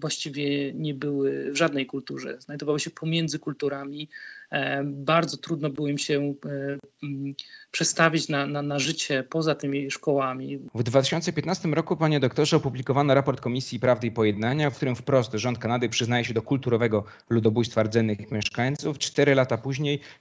właściwie 0.00 0.72
nie 0.72 0.94
były 0.94 1.52
w 1.52 1.56
żadnej 1.56 1.86
kulturze. 1.86 2.40
Znajdowały 2.40 2.80
się 2.80 2.90
pomiędzy 2.90 3.38
kulturami. 3.38 4.08
Bardzo 4.84 5.36
trudno 5.36 5.70
było 5.70 5.88
im 5.88 5.98
się 5.98 6.34
przestawić 7.70 8.28
na, 8.28 8.46
na, 8.46 8.62
na 8.62 8.78
życie 8.78 9.24
poza 9.30 9.54
tymi 9.54 9.90
szkołami. 9.90 10.58
W 10.74 10.82
2015 10.82 11.68
roku, 11.68 11.96
panie 11.96 12.20
doktorze, 12.20 12.56
opublikowano 12.56 13.14
raport 13.14 13.40
Komisji 13.40 13.80
Prawdy 13.80 14.06
i 14.06 14.10
Pojednania, 14.10 14.70
w 14.70 14.76
którym 14.76 14.96
wprost 14.96 15.32
rząd 15.32 15.58
Kanady 15.58 15.88
przyznaje 15.88 16.24
się 16.24 16.34
do 16.34 16.42
kulturowego 16.42 17.04
ludobójstwa 17.30 17.82
rdzennych 17.82 18.30
mieszkańców. 18.30 18.98
Cztery 18.98 19.34
lata 19.34 19.58
później 19.58 19.73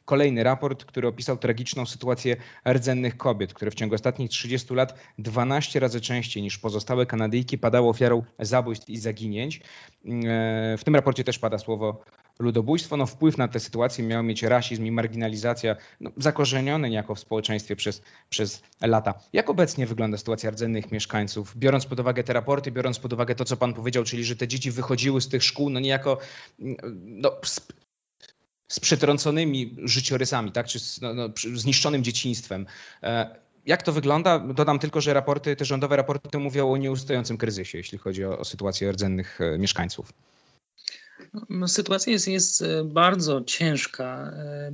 kolejny 0.05 0.43
raport, 0.43 0.86
który 0.86 1.07
opisał 1.07 1.38
tragiczną 1.38 1.86
sytuację 1.86 2.36
rdzennych 2.74 3.17
kobiet, 3.17 3.53
które 3.53 3.72
w 3.72 3.75
ciągu 3.75 3.95
ostatnich 3.95 4.29
30 4.29 4.74
lat 4.74 5.00
12 5.17 5.79
razy 5.79 6.01
częściej 6.01 6.43
niż 6.43 6.57
pozostałe 6.57 7.05
Kanadyjki 7.05 7.57
padało 7.57 7.89
ofiarą 7.89 8.24
zabójstw 8.39 8.89
i 8.89 8.98
zaginięć. 8.98 9.57
E, 9.57 9.62
w 10.77 10.83
tym 10.83 10.95
raporcie 10.95 11.24
też 11.24 11.39
pada 11.39 11.57
słowo 11.57 12.03
ludobójstwo. 12.39 12.98
No, 12.98 13.05
wpływ 13.05 13.38
na 13.38 13.48
tę 13.48 13.60
sytuację 13.60 14.03
miał 14.03 14.24
mieć 14.24 14.43
rasizm 14.43 14.86
i 14.86 14.91
marginalizacja 14.91 15.75
no, 16.00 16.12
zakorzenione 16.17 16.89
niejako 16.89 17.15
w 17.15 17.19
społeczeństwie 17.19 17.75
przez, 17.75 18.01
przez 18.29 18.62
lata. 18.81 19.13
Jak 19.33 19.50
obecnie 19.50 19.88
wygląda 19.88 20.17
sytuacja 20.17 20.51
rdzennych 20.51 20.91
mieszkańców, 20.91 21.57
biorąc 21.57 21.86
pod 21.86 22.00
uwagę 22.00 22.24
te 22.24 22.33
raporty, 22.33 22.72
biorąc 22.72 23.00
pod 23.00 23.13
uwagę 23.13 23.36
to, 23.36 23.45
co 23.45 23.57
pan 23.57 23.74
powiedział, 23.74 24.03
czyli 24.03 24.24
że 24.24 24.36
te 24.36 24.48
dzieci 24.48 24.72
wychodziły 24.72 25.22
z 25.22 25.27
tych 25.27 25.43
szkół 25.43 25.69
no 25.69 25.79
niejako 25.79 26.17
no, 26.93 27.31
z, 28.74 28.80
przetrąconymi 28.80 29.75
życiorysami, 29.84 30.51
tak, 30.51 30.68
czy 30.68 30.80
z 30.80 31.01
no, 31.01 31.13
no, 31.13 31.30
zniszczonym 31.56 32.03
dzieciństwem. 32.03 32.65
E, 33.03 33.36
jak 33.65 33.84
to 33.84 33.92
wygląda? 33.92 34.39
Dodam 34.39 34.80
tylko, 34.80 35.01
że 35.01 35.13
raporty, 35.13 35.56
te 35.56 35.65
rządowe 35.65 35.96
raporty 35.96 36.38
mówią 36.39 36.72
o 36.72 36.77
nieustającym 36.77 37.38
kryzysie, 37.38 37.77
jeśli 37.77 37.98
chodzi 37.98 38.25
o, 38.25 38.39
o 38.39 38.46
sytuację 38.46 38.92
rdzennych 38.92 39.42
e, 39.42 39.58
mieszkańców. 39.58 40.13
No, 41.50 41.68
sytuacja 41.68 42.12
jest, 42.12 42.28
jest 42.28 42.62
e, 42.62 42.84
bardzo 42.84 43.42
ciężka, 43.42 44.32
e, 44.36 44.72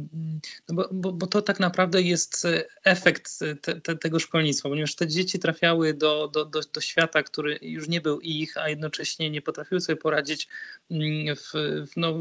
no 0.69 0.75
bo, 0.75 0.89
bo, 0.91 1.11
bo, 1.11 1.27
to 1.27 1.41
tak 1.41 1.59
naprawdę 1.59 2.01
jest 2.01 2.45
e, 2.45 2.63
efekt 2.83 3.39
te, 3.61 3.81
te, 3.81 3.95
tego 3.95 4.19
szkolnictwa, 4.19 4.69
ponieważ 4.69 4.95
te 4.95 5.07
dzieci 5.07 5.39
trafiały 5.39 5.93
do, 5.93 6.27
do, 6.27 6.45
do, 6.45 6.61
do, 6.73 6.81
świata, 6.81 7.23
który 7.23 7.59
już 7.61 7.87
nie 7.87 8.01
był 8.01 8.19
ich, 8.19 8.57
a 8.57 8.69
jednocześnie 8.69 9.29
nie 9.29 9.41
potrafiły 9.41 9.81
sobie 9.81 9.95
poradzić 9.95 10.47
mm, 10.91 11.35
w, 11.35 11.51
w, 11.91 11.97
no, 11.97 12.13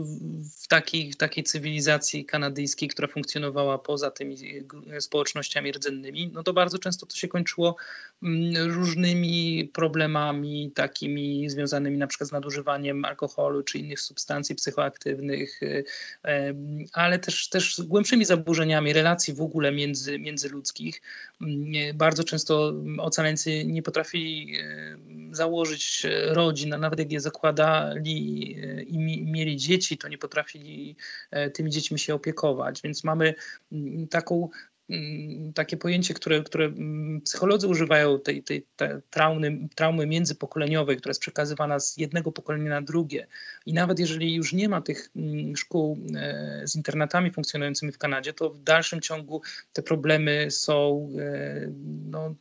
w, 0.62 0.68
takiej, 0.68 1.12
w 1.12 1.16
takiej 1.16 1.44
cywilizacji 1.44 2.24
kanadyjskiej, 2.24 2.88
która 2.88 3.08
funkcjonowała 3.08 3.78
poza 3.78 4.10
tymi 4.10 4.36
społecznościami 5.00 5.72
rdzennymi. 5.72 6.30
No 6.34 6.42
to 6.42 6.52
bardzo 6.52 6.78
często 6.78 7.06
to 7.06 7.16
się 7.16 7.28
kończyło 7.28 7.76
różnymi 8.66 9.70
problemami 9.74 10.72
takimi 10.74 11.50
związanymi 11.50 11.98
na 11.98 12.06
przykład 12.06 12.28
z 12.28 12.32
nadużywaniem 12.32 13.04
alkoholu 13.04 13.62
czy 13.62 13.78
innych 13.78 14.00
substancji 14.00 14.54
psychoaktywnych, 14.54 15.62
y, 15.62 15.84
ale 16.92 17.18
też, 17.18 17.48
też 17.48 17.80
głębszymi 17.82 18.24
zaburzeniami 18.24 18.92
relacji 18.92 19.34
w 19.34 19.40
ogóle 19.40 19.72
między, 19.72 20.18
międzyludzkich. 20.18 21.02
Mm, 21.42 21.96
bardzo 21.96 22.24
często 22.24 22.74
ocaleńcy 22.98 23.64
nie 23.64 23.82
potrafili 23.82 24.56
założyć 25.30 26.06
rodzin, 26.26 26.74
a 26.74 26.78
nawet 26.78 26.98
jak 26.98 27.12
je 27.12 27.20
zakładali 27.20 28.56
y, 28.64 28.82
i 28.82 28.98
mieli 29.24 29.56
dzieci, 29.56 29.98
to 29.98 30.08
nie 30.08 30.18
potrafili 30.18 30.96
tymi 31.54 31.70
dziećmi 31.70 31.98
się 31.98 32.14
opiekować. 32.14 32.82
Więc 32.82 33.04
mamy 33.04 33.34
mm, 33.72 34.08
taką 34.08 34.48
Mm, 34.48 34.77
takie 35.54 35.76
pojęcie, 35.76 36.14
które, 36.14 36.42
które 36.42 36.64
mm, 36.64 37.20
psycholodzy 37.20 37.68
używają 37.68 38.20
tej, 38.20 38.42
tej, 38.42 38.66
tej 38.76 38.90
traumy, 39.10 39.68
traumy 39.74 40.06
międzypokoleniowej, 40.06 40.96
która 40.96 41.10
jest 41.10 41.20
przekazywana 41.20 41.80
z 41.80 41.96
jednego 41.96 42.32
pokolenia 42.32 42.70
na 42.70 42.82
drugie. 42.82 43.26
I 43.66 43.72
nawet 43.72 43.98
jeżeli 43.98 44.34
już 44.34 44.52
nie 44.52 44.68
ma 44.68 44.80
tych 44.80 45.10
mm, 45.16 45.56
szkół 45.56 45.98
e, 46.16 46.62
z 46.64 46.76
internatami 46.76 47.30
funkcjonującymi 47.30 47.92
w 47.92 47.98
Kanadzie, 47.98 48.32
to 48.32 48.50
w 48.50 48.62
dalszym 48.62 49.00
ciągu 49.00 49.42
te 49.72 49.82
problemy 49.82 50.50
są 50.50 51.08
e, 51.18 51.72
no, 52.10 52.34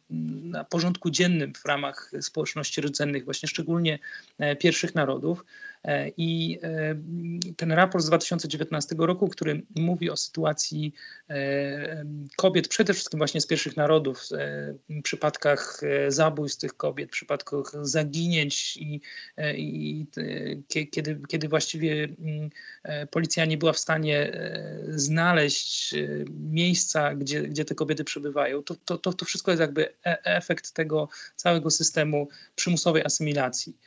na 0.44 0.64
porządku 0.64 1.10
dziennym 1.10 1.54
w 1.54 1.66
ramach 1.66 2.12
społeczności 2.22 2.82
rdzennych, 2.82 3.26
właśnie 3.26 3.50
szczególnie 3.50 4.00
e, 4.38 4.56
pierwszych 4.56 4.96
narodów. 4.96 5.46
E, 5.84 6.12
I 6.18 6.60
e, 6.64 6.96
ten 7.58 7.72
raport 7.72 8.04
z 8.04 8.08
2019 8.08 8.96
roku, 9.00 9.28
który 9.28 9.62
mówi 9.76 10.10
o 10.10 10.18
sytuacji 10.18 10.94
e, 11.30 12.06
kobiet, 12.36 12.68
przede 12.68 12.94
wszystkim 12.94 13.18
właśnie 13.18 13.42
z 13.42 13.48
pierwszych 13.48 13.78
narodów, 13.78 14.24
przypadkach 15.04 15.82
zabójstw 16.08 16.62
tych 16.62 16.78
kobiet, 16.78 17.10
przypadkach 17.10 17.72
zaginięć 17.82 18.78
i, 18.78 19.02
i 19.56 20.06
kiedy, 20.92 21.22
kiedy 21.28 21.48
właściwie 21.48 22.04
mm, 22.04 22.50
policja 23.12 23.46
nie 23.46 23.58
była 23.58 23.74
w 23.74 23.80
stanie 23.80 24.32
znaleźć 24.90 25.96
miejsca, 26.30 27.16
gdzie, 27.16 27.42
gdzie 27.42 27.66
te 27.66 27.76
kobiety 27.76 28.04
przebywają, 28.04 28.64
to, 28.64 28.98
to, 28.98 29.14
to 29.14 29.26
wszystko 29.26 29.52
jest 29.52 29.62
jakby 29.62 29.94
efekt 30.24 30.72
tego 30.72 31.10
całego 31.36 31.72
systemu 31.72 32.28
przymusowej 32.56 33.04
asymilacji. 33.06 33.78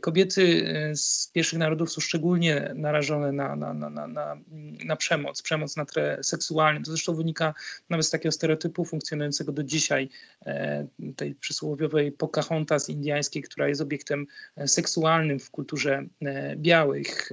Kobiety 0.00 0.64
z 0.94 1.29
pierwszych 1.32 1.58
narodów 1.58 1.92
są 1.92 2.00
szczególnie 2.00 2.72
narażone 2.74 3.32
na, 3.32 3.56
na, 3.56 3.74
na, 3.74 4.06
na, 4.06 4.36
na 4.84 4.96
przemoc, 4.96 5.42
przemoc 5.42 5.76
na 5.76 5.84
tle 5.84 6.18
seksualnym. 6.22 6.82
To 6.82 6.90
zresztą 6.90 7.14
wynika 7.14 7.54
nawet 7.90 8.06
z 8.06 8.10
takiego 8.10 8.32
stereotypu 8.32 8.84
funkcjonującego 8.84 9.52
do 9.52 9.64
dzisiaj, 9.64 10.08
e, 10.46 10.86
tej 11.16 11.34
przysłowiowej 11.34 12.12
Pocahontas 12.12 12.88
indiańskiej, 12.88 13.42
która 13.42 13.68
jest 13.68 13.80
obiektem 13.80 14.26
e, 14.56 14.68
seksualnym 14.68 15.38
w 15.38 15.50
kulturze 15.50 16.04
e, 16.22 16.56
białych 16.56 17.30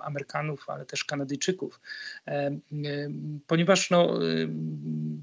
Amerykanów, 0.00 0.70
ale 0.70 0.86
też 0.86 1.04
Kanadyjczyków. 1.04 1.80
Ponieważ 3.46 3.90
no, 3.90 4.18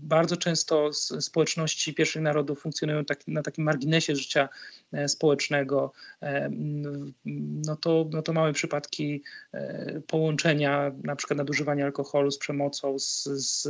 bardzo 0.02 0.38
często 0.38 0.94
społeczności 0.94 1.94
pierwszych 1.94 2.22
narodów 2.22 2.62
funkcjonują 2.62 3.06
tak, 3.06 3.28
na 3.28 3.42
takim 3.42 3.64
marginesie 3.64 4.16
życia 4.16 4.50
społecznego, 5.08 5.92
no 7.66 7.76
to 7.76 7.89
no 8.12 8.22
to 8.22 8.34
małe 8.34 8.54
przypadki 8.54 9.24
e, 9.54 10.02
połączenia, 10.08 10.92
na 11.04 11.16
przykład 11.16 11.38
nadużywania 11.38 11.86
alkoholu 11.86 12.32
z 12.32 12.38
przemocą, 12.38 13.00
z, 13.00 13.24
z, 13.24 13.68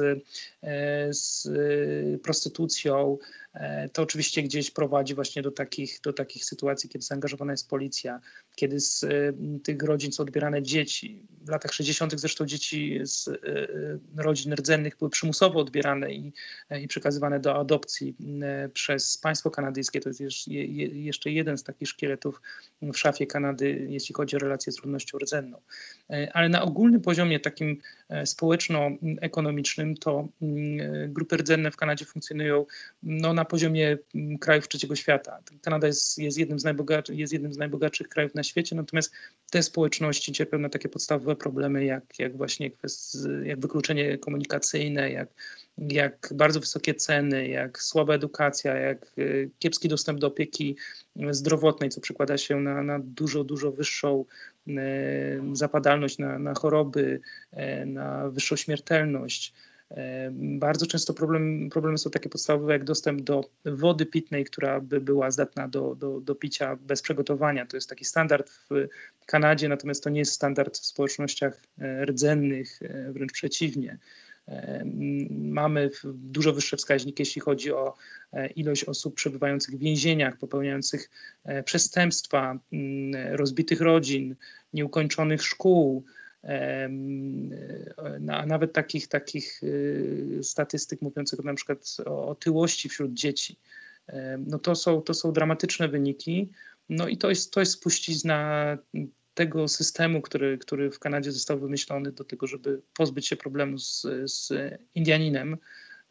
e, 0.63 1.13
z 1.13 1.47
prostytucją, 2.23 3.17
e, 3.48 3.48
to 3.93 4.01
oczywiście 4.01 4.43
gdzieś 4.43 4.71
prowadzi 4.71 5.15
właśnie 5.15 5.41
do 5.41 5.51
takich, 5.51 5.99
do 6.03 6.13
takich 6.13 6.45
sytuacji, 6.45 6.89
kiedy 6.89 7.05
zaangażowana 7.05 7.53
jest 7.53 7.69
policja, 7.69 8.19
kiedy 8.55 8.79
z 8.79 9.05
tych 9.63 9.83
rodzin 9.83 10.11
są 10.11 10.23
odbierane 10.23 10.63
dzieci. 10.63 11.25
W 11.41 11.49
latach 11.49 11.73
60. 11.73 12.19
zresztą 12.19 12.45
dzieci 12.45 12.99
z 13.03 13.29
rodzin 14.17 14.53
rdzennych 14.53 14.97
były 14.97 15.09
przymusowo 15.09 15.59
odbierane 15.59 16.13
i, 16.13 16.33
i 16.81 16.87
przekazywane 16.87 17.39
do 17.39 17.55
adopcji 17.55 18.15
przez 18.73 19.17
państwo 19.17 19.51
kanadyjskie. 19.51 19.99
To 19.99 20.09
jest 20.09 20.47
jeszcze 20.93 21.31
jeden 21.31 21.57
z 21.57 21.63
takich 21.63 21.87
szkieletów 21.87 22.41
w 22.81 22.97
szafie 22.97 23.27
Kanady, 23.27 23.85
jeśli 23.89 24.15
chodzi 24.15 24.35
o 24.35 24.39
relacje 24.39 24.73
z 24.73 24.83
ludnością 24.83 25.17
rdzenną. 25.17 25.61
E, 26.09 26.31
ale 26.33 26.49
na 26.49 26.61
ogólnym 26.61 27.01
poziomie 27.01 27.39
takim 27.39 27.77
e, 28.09 28.25
społeczno-ekonomicznym 28.25 29.97
to 29.97 30.27
e, 30.41 30.45
grupy 31.07 31.37
rdzenne 31.37 31.71
w 31.71 31.77
Kanadzie 31.77 32.05
funkcjonują 32.05 32.65
no, 33.03 33.33
na 33.39 33.45
poziomie 33.45 33.97
mm, 34.15 34.37
krajów 34.37 34.67
trzeciego 34.67 34.95
świata. 34.95 35.39
Kanada 35.61 35.87
jest, 35.87 36.17
jest, 36.17 36.37
jednym 36.37 36.59
z 36.59 36.65
jest 37.09 37.33
jednym 37.33 37.53
z 37.53 37.57
najbogatszych 37.57 38.09
krajów 38.09 38.35
na 38.35 38.43
świecie, 38.43 38.75
natomiast 38.75 39.11
te 39.51 39.63
społeczności 39.63 40.31
cierpią 40.31 40.59
na 40.59 40.69
takie 40.69 40.89
podstawowe 40.89 41.35
problemy 41.35 41.85
jak, 41.85 42.19
jak 42.19 42.37
właśnie 42.37 42.71
jak 43.43 43.59
wykluczenie 43.59 44.17
komunikacyjne, 44.17 45.11
jak 45.11 45.29
jak 45.77 46.29
bardzo 46.35 46.59
wysokie 46.59 46.93
ceny, 46.93 47.47
jak 47.47 47.81
słaba 47.81 48.13
edukacja, 48.13 48.75
jak 48.75 49.11
kiepski 49.59 49.87
dostęp 49.89 50.19
do 50.19 50.27
opieki 50.27 50.75
zdrowotnej, 51.31 51.89
co 51.89 52.01
przekłada 52.01 52.37
się 52.37 52.59
na, 52.59 52.83
na 52.83 52.99
dużo, 52.99 53.43
dużo 53.43 53.71
wyższą 53.71 54.25
e, 54.67 54.73
zapadalność 55.53 56.17
na, 56.17 56.39
na 56.39 56.53
choroby, 56.53 57.21
e, 57.51 57.85
na 57.85 58.29
wyższą 58.29 58.55
śmiertelność. 58.55 59.53
E, 59.91 60.29
bardzo 60.33 60.85
często 60.85 61.13
problem, 61.13 61.69
problemy 61.69 61.97
są 61.97 62.09
takie 62.09 62.29
podstawowe 62.29 62.73
jak 62.73 62.83
dostęp 62.83 63.21
do 63.21 63.49
wody 63.65 64.05
pitnej, 64.05 64.45
która 64.45 64.81
by 64.81 65.01
była 65.01 65.31
zdatna 65.31 65.67
do, 65.67 65.95
do, 65.95 66.21
do 66.21 66.35
picia 66.35 66.75
bez 66.75 67.01
przygotowania. 67.01 67.65
To 67.65 67.77
jest 67.77 67.89
taki 67.89 68.05
standard 68.05 68.51
w 69.19 69.25
Kanadzie, 69.25 69.69
natomiast 69.69 70.03
to 70.03 70.09
nie 70.09 70.19
jest 70.19 70.31
standard 70.31 70.77
w 70.77 70.85
społecznościach 70.85 71.61
rdzennych, 72.05 72.79
wręcz 73.11 73.31
przeciwnie. 73.31 73.97
Mamy 75.29 75.89
dużo 76.03 76.53
wyższe 76.53 76.77
wskaźniki, 76.77 77.21
jeśli 77.21 77.41
chodzi 77.41 77.71
o 77.71 77.93
ilość 78.55 78.83
osób 78.83 79.15
przebywających 79.15 79.75
w 79.75 79.79
więzieniach, 79.79 80.37
popełniających 80.37 81.09
przestępstwa, 81.65 82.59
rozbitych 83.31 83.81
rodzin, 83.81 84.35
nieukończonych 84.73 85.43
szkół, 85.43 86.05
a 88.29 88.45
nawet 88.45 88.73
takich, 88.73 89.07
takich 89.07 89.63
y, 89.63 90.39
statystyk 90.43 91.01
mówiących 91.01 91.43
na 91.43 91.53
przykład 91.53 91.97
o 92.05 92.27
otyłości 92.27 92.89
wśród 92.89 93.13
dzieci. 93.13 93.57
No 94.47 94.59
to 94.59 94.75
są, 94.75 95.01
to 95.01 95.13
są 95.13 95.33
dramatyczne 95.33 95.87
wyniki. 95.87 96.49
No 96.89 97.07
i 97.07 97.17
to 97.17 97.29
jest, 97.29 97.53
to 97.53 97.59
jest 97.59 97.71
spuścizna 97.71 98.77
tego 99.33 99.67
systemu, 99.67 100.21
który, 100.21 100.57
który 100.57 100.91
w 100.91 100.99
Kanadzie 100.99 101.31
został 101.31 101.59
wymyślony 101.59 102.11
do 102.11 102.23
tego, 102.23 102.47
żeby 102.47 102.81
pozbyć 102.93 103.27
się 103.27 103.35
problemu 103.35 103.77
z, 103.77 104.05
z 104.25 104.53
Indianinem, 104.95 105.57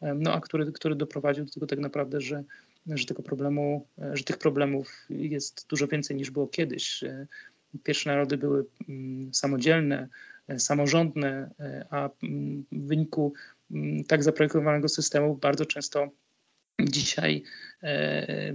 no 0.01 0.33
a 0.33 0.41
który, 0.41 0.71
który 0.71 0.95
doprowadził 0.95 1.45
do 1.45 1.51
tego 1.51 1.67
tak 1.67 1.79
naprawdę, 1.79 2.21
że, 2.21 2.43
że 2.87 3.05
tego 3.05 3.23
problemu, 3.23 3.87
że 4.13 4.23
tych 4.23 4.37
problemów 4.37 5.05
jest 5.09 5.65
dużo 5.69 5.87
więcej 5.87 6.17
niż 6.17 6.31
było 6.31 6.47
kiedyś. 6.47 7.03
Pierwsze 7.83 8.09
narody 8.09 8.37
były 8.37 8.65
mm, 8.89 9.33
samodzielne, 9.33 10.07
e, 10.47 10.59
samorządne, 10.59 11.51
e, 11.59 11.85
a 11.89 12.09
mm, 12.23 12.65
w 12.71 12.87
wyniku 12.87 13.33
mm, 13.71 14.03
tak 14.03 14.23
zaprojektowanego 14.23 14.89
systemu 14.89 15.35
bardzo 15.35 15.65
często 15.65 16.09
dzisiaj 16.81 17.43
e, 17.83 18.53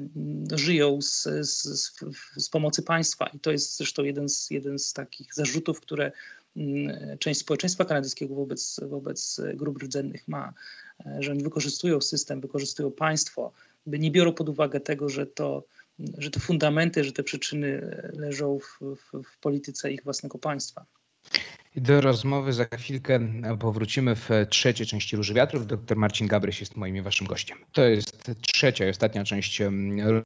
żyją 0.53 1.03
z, 1.03 1.23
z, 1.41 1.93
z, 2.37 2.49
pomocy 2.49 2.83
państwa. 2.83 3.27
I 3.27 3.39
to 3.39 3.53
jest 3.53 3.77
zresztą 3.77 4.05
jeden 4.05 4.29
z, 4.29 4.51
jeden 4.51 4.79
z 4.79 4.93
takich 4.93 5.35
zarzutów, 5.35 5.81
które 5.81 6.13
część 7.19 7.41
społeczeństwa 7.41 7.85
kanadyjskiego 7.85 8.35
wobec, 8.35 8.81
wobec 8.83 9.41
grup 9.55 9.83
rdzennych 9.83 10.29
ma, 10.29 10.53
że 11.19 11.35
wykorzystują 11.35 12.01
system, 12.01 12.41
wykorzystują 12.41 12.91
państwo, 12.91 13.53
by 13.87 13.99
nie 13.99 14.11
biorą 14.11 14.33
pod 14.33 14.49
uwagę 14.49 14.81
tego, 14.81 15.09
że 15.09 15.27
to 15.27 15.65
że 15.99 16.31
te 16.31 16.41
fundamenty, 16.41 17.05
że 17.05 17.13
te 17.13 17.23
przyczyny 17.23 17.81
leżą 18.13 18.59
w, 18.59 18.79
w, 18.97 19.23
w 19.23 19.39
polityce 19.39 19.93
ich 19.93 20.05
własnego 20.05 20.39
państwa. 20.39 20.87
Do 21.77 22.01
rozmowy 22.01 22.53
za 22.53 22.65
chwilkę 22.65 23.21
powrócimy 23.59 24.15
w 24.15 24.31
trzeciej 24.49 24.87
części 24.87 25.17
Róży 25.17 25.35
Wiatrów. 25.35 25.67
Dr 25.67 25.97
Marcin 25.97 26.27
Gabryś 26.27 26.61
jest 26.61 26.77
moim 26.77 26.97
i 26.97 27.03
waszym 27.03 27.27
gościem. 27.27 27.59
To 27.73 27.85
jest 27.85 28.31
trzecia 28.41 28.87
i 28.87 28.91
ostatnia 28.91 29.25
część 29.25 29.63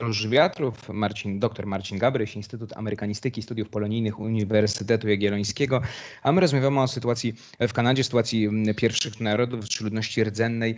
Róży 0.00 0.28
Wiatrów. 0.28 0.88
Marcin, 0.88 1.40
dr 1.40 1.67
Marcin 1.67 1.99
Gabryś, 1.99 2.37
Instytut 2.37 2.73
Amerykanistyki 2.76 3.40
i 3.40 3.43
Studiów 3.43 3.69
Polonijnych 3.69 4.21
Uniwersytetu 4.21 5.09
Jagiellońskiego. 5.09 5.81
A 6.23 6.33
my 6.33 6.40
rozmawiamy 6.40 6.81
o 6.81 6.88
sytuacji 6.88 7.35
w 7.61 7.73
Kanadzie, 7.73 8.05
sytuacji 8.05 8.49
pierwszych 8.76 9.21
narodów, 9.21 9.69
czy 9.69 9.85
ludności 9.85 10.25
rdzennej, 10.25 10.76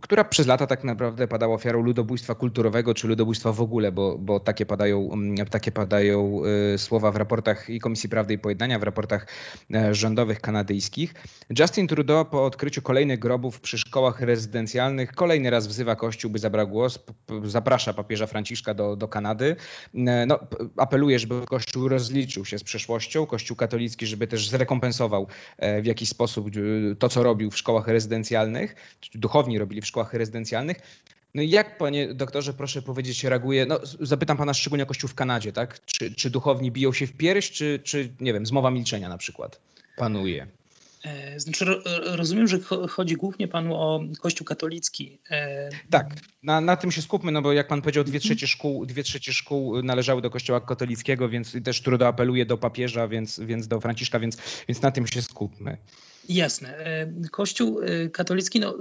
która 0.00 0.24
przez 0.24 0.46
lata 0.46 0.66
tak 0.66 0.84
naprawdę 0.84 1.28
padała 1.28 1.54
ofiarą 1.54 1.82
ludobójstwa 1.82 2.34
kulturowego, 2.34 2.94
czy 2.94 3.08
ludobójstwa 3.08 3.52
w 3.52 3.60
ogóle, 3.60 3.92
bo, 3.92 4.18
bo 4.18 4.40
takie 4.40 4.66
padają, 4.66 5.10
takie 5.50 5.72
padają 5.72 6.40
e, 6.74 6.78
słowa 6.78 7.12
w 7.12 7.16
raportach 7.16 7.70
i 7.70 7.80
Komisji 7.80 8.08
Prawdy 8.08 8.34
i 8.34 8.38
Pojednania, 8.38 8.78
w 8.78 8.82
raportach 8.82 9.26
rządowych 9.90 10.40
kanadyjskich. 10.40 11.14
Justin 11.58 11.86
Trudeau 11.88 12.24
po 12.24 12.44
odkryciu 12.44 12.82
kolejnych 12.82 13.18
grobów 13.18 13.60
przy 13.60 13.78
szkołach 13.78 14.20
rezydencjalnych 14.20 15.12
kolejny 15.12 15.50
raz 15.50 15.66
wzywa 15.66 15.96
Kościół, 15.96 16.30
by 16.30 16.38
zabrał 16.38 16.68
głos, 16.68 16.98
zaprasza 17.44 17.94
papieża 17.94 18.26
Franciszka 18.26 18.74
do, 18.74 18.96
do 18.96 19.08
Kanady. 19.08 19.56
E, 19.94 20.26
no, 20.26 20.38
apeluje, 20.76 21.18
żeby 21.18 21.46
Kościół 21.46 21.88
rozliczył 21.88 22.44
się 22.44 22.58
z 22.58 22.64
przeszłością, 22.64 23.26
Kościół 23.26 23.56
katolicki, 23.56 24.06
żeby 24.06 24.26
też 24.26 24.48
zrekompensował 24.48 25.26
e, 25.58 25.82
w 25.82 25.86
jakiś 25.86 26.08
sposób 26.08 26.50
to, 26.98 27.08
co 27.08 27.22
robił 27.22 27.50
w 27.50 27.58
szkołach 27.58 27.88
rezydencjalnych, 27.88 28.74
duchowni 29.14 29.58
robili 29.58 29.80
w 29.80 29.86
szkołach 29.86 30.14
rezydencjalnych. 30.14 30.76
No 31.34 31.42
i 31.42 31.50
jak, 31.50 31.78
panie 31.78 32.14
doktorze, 32.14 32.54
proszę 32.54 32.82
powiedzieć, 32.82 33.24
reaguje, 33.24 33.66
no 33.66 33.80
zapytam 34.00 34.36
pana 34.36 34.54
szczególnie 34.54 34.82
o 34.82 34.86
Kościół 34.86 35.08
w 35.08 35.14
Kanadzie, 35.14 35.52
tak? 35.52 35.84
Czy, 35.84 36.14
czy 36.14 36.30
duchowni 36.30 36.70
biją 36.72 36.92
się 36.92 37.06
w 37.06 37.12
pierś, 37.12 37.50
czy, 37.50 37.80
czy 37.84 38.12
nie 38.20 38.32
wiem, 38.32 38.46
zmowa 38.46 38.70
milczenia 38.70 39.08
na 39.08 39.18
przykład 39.18 39.60
panuje? 39.96 40.46
E, 41.08 41.40
znaczy, 41.40 41.64
rozumiem, 42.04 42.48
że 42.48 42.58
chodzi 42.88 43.14
głównie 43.14 43.48
panu 43.48 43.74
o 43.74 44.00
Kościół 44.20 44.44
katolicki. 44.44 45.20
E, 45.30 45.68
tak, 45.90 46.14
na, 46.42 46.60
na 46.60 46.76
tym 46.76 46.92
się 46.92 47.02
skupmy, 47.02 47.32
no 47.32 47.42
bo 47.42 47.52
jak 47.52 47.68
pan 47.68 47.82
powiedział, 47.82 48.04
dwie 48.04 48.20
trzecie 48.20 48.46
szkół, 48.46 48.86
dwie 48.86 49.02
trzecie 49.02 49.32
szkół 49.32 49.82
należały 49.82 50.22
do 50.22 50.30
Kościoła 50.30 50.60
katolickiego, 50.60 51.28
więc 51.28 51.56
też 51.64 51.82
Trudeau 51.82 52.08
apeluje 52.08 52.46
do 52.46 52.58
papieża, 52.58 53.08
więc, 53.08 53.40
więc 53.40 53.68
do 53.68 53.80
Franciszka, 53.80 54.20
więc, 54.20 54.36
więc 54.68 54.82
na 54.82 54.90
tym 54.90 55.06
się 55.06 55.22
skupmy. 55.22 55.76
Jasne. 56.28 56.78
E, 56.78 57.12
Kościół 57.30 57.80
katolicki, 58.12 58.60
no, 58.60 58.74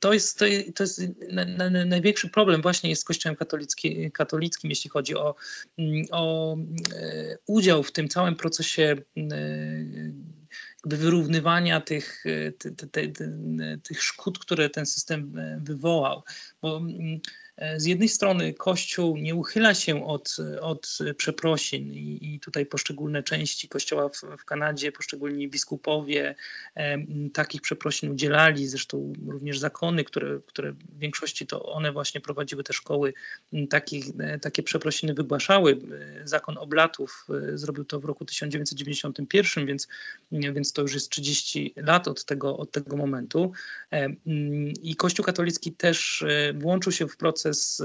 to 0.00 0.12
jest, 0.12 0.38
to 0.74 0.82
jest 0.82 1.02
na, 1.32 1.44
na, 1.44 1.84
największy 1.84 2.28
problem 2.28 2.62
właśnie 2.62 2.90
jest 2.90 3.02
z 3.02 3.04
Kościołem 3.04 3.36
katolicki, 3.36 4.12
katolickim, 4.12 4.70
jeśli 4.70 4.90
chodzi 4.90 5.16
o, 5.16 5.34
mm, 5.78 6.04
o 6.10 6.56
udział 7.46 7.82
w 7.82 7.92
tym 7.92 8.08
całym 8.08 8.34
procesie 8.36 8.96
wyrównywania 10.84 11.80
tych, 11.80 12.24
te, 12.58 12.86
te, 12.86 13.08
tych 13.82 14.02
szkód, 14.02 14.38
które 14.38 14.70
ten 14.70 14.86
system 14.86 15.32
wywołał. 15.62 16.22
Bo 16.62 16.76
mm, 16.76 17.20
E, 17.51 17.51
z 17.76 17.84
jednej 17.84 18.08
strony 18.08 18.54
Kościół 18.54 19.16
nie 19.16 19.34
uchyla 19.34 19.74
się 19.74 20.06
od, 20.06 20.36
od 20.60 20.98
przeprosin 21.16 21.94
i, 21.94 22.18
i 22.34 22.40
tutaj 22.40 22.66
poszczególne 22.66 23.22
części 23.22 23.68
Kościoła 23.68 24.08
w, 24.08 24.22
w 24.38 24.44
Kanadzie, 24.44 24.92
poszczególni 24.92 25.48
biskupowie 25.48 26.34
e, 26.74 26.98
takich 27.32 27.60
przeprosin 27.60 28.10
udzielali, 28.10 28.66
zresztą 28.66 29.12
również 29.26 29.58
zakony, 29.58 30.04
które, 30.04 30.40
które 30.46 30.72
w 30.72 30.98
większości 30.98 31.46
to 31.46 31.64
one 31.64 31.92
właśnie 31.92 32.20
prowadziły 32.20 32.64
te 32.64 32.72
szkoły, 32.72 33.14
takich, 33.70 34.04
e, 34.18 34.38
takie 34.38 34.62
przeprosiny 34.62 35.14
wygłaszały. 35.14 35.78
Zakon 36.24 36.58
Oblatów 36.58 37.26
zrobił 37.54 37.84
to 37.84 38.00
w 38.00 38.04
roku 38.04 38.24
1991, 38.24 39.66
więc, 39.66 39.88
więc 40.32 40.72
to 40.72 40.82
już 40.82 40.94
jest 40.94 41.10
30 41.10 41.74
lat 41.76 42.08
od 42.08 42.24
tego, 42.24 42.56
od 42.56 42.70
tego 42.70 42.96
momentu. 42.96 43.52
I 44.82 44.96
Kościół 44.96 45.24
katolicki 45.24 45.72
też 45.72 46.24
włączył 46.54 46.92
się 46.92 47.08
w 47.08 47.16
proces 47.16 47.41
proces 47.42 47.82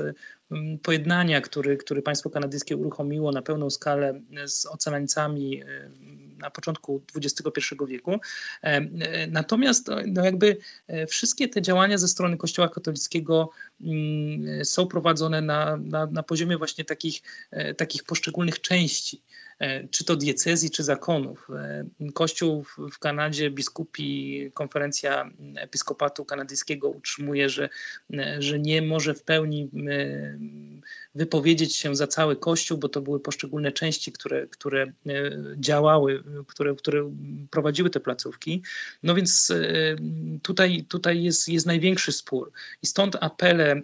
mm, 0.51 0.79
pojednania, 0.79 1.41
który, 1.41 1.77
który 1.77 2.01
państwo 2.01 2.29
kanadyjskie 2.29 2.77
uruchomiło 2.77 3.31
na 3.31 3.41
pełną 3.41 3.69
skalę 3.69 4.21
z 4.45 4.65
ocalańcami 4.65 5.63
y, 5.63 5.91
na 6.37 6.51
początku 6.51 7.01
XXI 7.15 7.75
wieku. 7.87 8.11
E, 8.11 8.19
e, 8.63 9.27
natomiast 9.27 9.89
no 10.07 10.25
jakby 10.25 10.57
e, 10.87 11.07
wszystkie 11.07 11.47
te 11.47 11.61
działania 11.61 11.97
ze 11.97 12.07
strony 12.07 12.37
Kościoła 12.37 12.69
katolickiego 12.69 13.49
mm, 13.81 14.65
są 14.65 14.87
prowadzone 14.87 15.41
na, 15.41 15.77
na, 15.77 16.05
na 16.05 16.23
poziomie 16.23 16.57
właśnie 16.57 16.85
takich, 16.85 17.21
takich 17.77 18.03
poszczególnych 18.03 18.61
części. 18.61 19.21
E, 19.59 19.87
czy 19.87 20.05
to 20.05 20.15
diecezji, 20.15 20.71
czy 20.71 20.83
zakonów. 20.83 21.47
E, 21.55 21.85
Kościół 22.13 22.63
w 22.91 22.99
Kanadzie, 22.99 23.51
biskupi, 23.51 24.51
konferencja 24.53 25.31
episkopatu 25.55 26.25
kanadyjskiego 26.25 26.89
utrzymuje, 26.89 27.49
że, 27.49 27.69
e, 28.13 28.41
że 28.41 28.59
nie 28.59 28.81
może 28.81 29.13
w 29.13 29.23
pełni 29.23 29.69
wypowiedzieć 31.17 31.75
się 31.75 31.95
za 31.95 32.07
cały 32.07 32.35
Kościół, 32.35 32.77
bo 32.77 32.89
to 32.89 33.01
były 33.01 33.19
poszczególne 33.19 33.71
części, 33.71 34.11
które, 34.11 34.47
które 34.47 34.91
działały, 35.57 36.23
które, 36.47 36.75
które 36.75 37.11
prowadziły 37.51 37.89
te 37.89 37.99
placówki. 37.99 38.63
No 39.03 39.15
więc 39.15 39.53
tutaj, 40.43 40.85
tutaj 40.89 41.23
jest, 41.23 41.47
jest 41.47 41.65
największy 41.65 42.11
spór. 42.11 42.51
I 42.81 42.87
stąd 42.87 43.17
apele 43.21 43.81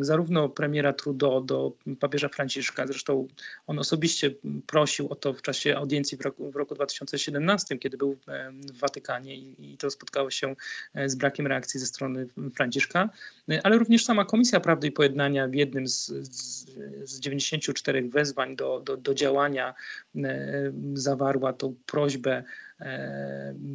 zarówno 0.00 0.48
premiera 0.48 0.92
Trudeau 0.92 1.44
do 1.44 1.72
papieża 2.00 2.28
Franciszka, 2.28 2.86
zresztą 2.86 3.28
on 3.66 3.78
osobiście 3.78 4.34
prosił 4.66 5.08
o 5.08 5.14
to 5.14 5.32
w 5.32 5.42
czasie 5.42 5.76
audiencji 5.76 6.18
w 6.18 6.20
roku, 6.20 6.50
w 6.50 6.56
roku 6.56 6.74
2017, 6.74 7.78
kiedy 7.78 7.96
był 7.96 8.16
w 8.74 8.78
Watykanie 8.78 9.36
i, 9.36 9.76
to 9.78 9.90
spotkało 9.90 10.30
się 10.30 10.56
e, 10.94 11.08
z 11.08 11.14
brakiem 11.14 11.46
reakcji 11.46 11.80
ze 11.80 11.86
strony 11.86 12.26
Franciszka, 12.54 13.10
e, 13.50 13.60
ale 13.66 13.78
również 13.78 14.04
sama 14.04 14.24
Komisja 14.24 14.60
Prawdy 14.60 14.86
i 14.86 14.92
Pojednania 14.92 15.48
w 15.48 15.54
jednym 15.54 15.88
z, 15.88 16.06
z, 16.06 16.69
z 17.04 17.20
94 17.20 18.08
wezwań 18.08 18.56
do, 18.56 18.80
do, 18.80 18.96
do 18.96 19.14
działania 19.14 19.74
e, 20.16 20.72
zawarła 20.94 21.52
tą 21.52 21.74
prośbę 21.86 22.44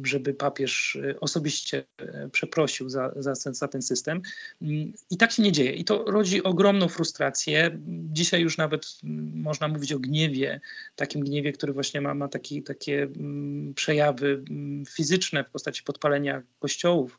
żeby 0.04 0.34
papież 0.34 0.96
e, 0.96 1.20
osobiście 1.20 1.84
e, 1.98 2.28
przeprosił 2.28 2.88
za, 2.88 3.12
za, 3.16 3.34
za, 3.34 3.68
ten 3.68 3.82
system. 3.82 4.22
Mm, 4.62 4.92
I 5.10 5.16
tak 5.16 5.32
się 5.32 5.42
nie 5.42 5.52
dzieje. 5.52 5.72
I 5.72 5.84
to 5.84 6.04
rodzi 6.06 6.42
ogromną 6.42 6.88
frustrację. 6.88 7.78
Dzisiaj 8.12 8.42
już 8.42 8.58
nawet 8.58 8.86
mm, 9.04 9.32
można 9.34 9.68
mówić 9.68 9.92
o 9.92 9.98
gniewie, 9.98 10.60
takim 10.96 11.20
gniewie, 11.24 11.52
który 11.52 11.72
właśnie 11.72 12.00
ma, 12.00 12.14
ma 12.14 12.28
taki, 12.28 12.62
takie 12.62 13.02
mm, 13.02 13.74
przejawy 13.74 14.44
fizyczne 14.88 15.44
w 15.44 15.50
postaci 15.50 15.82
podpalenia 15.82 16.42
kościołów 16.58 17.18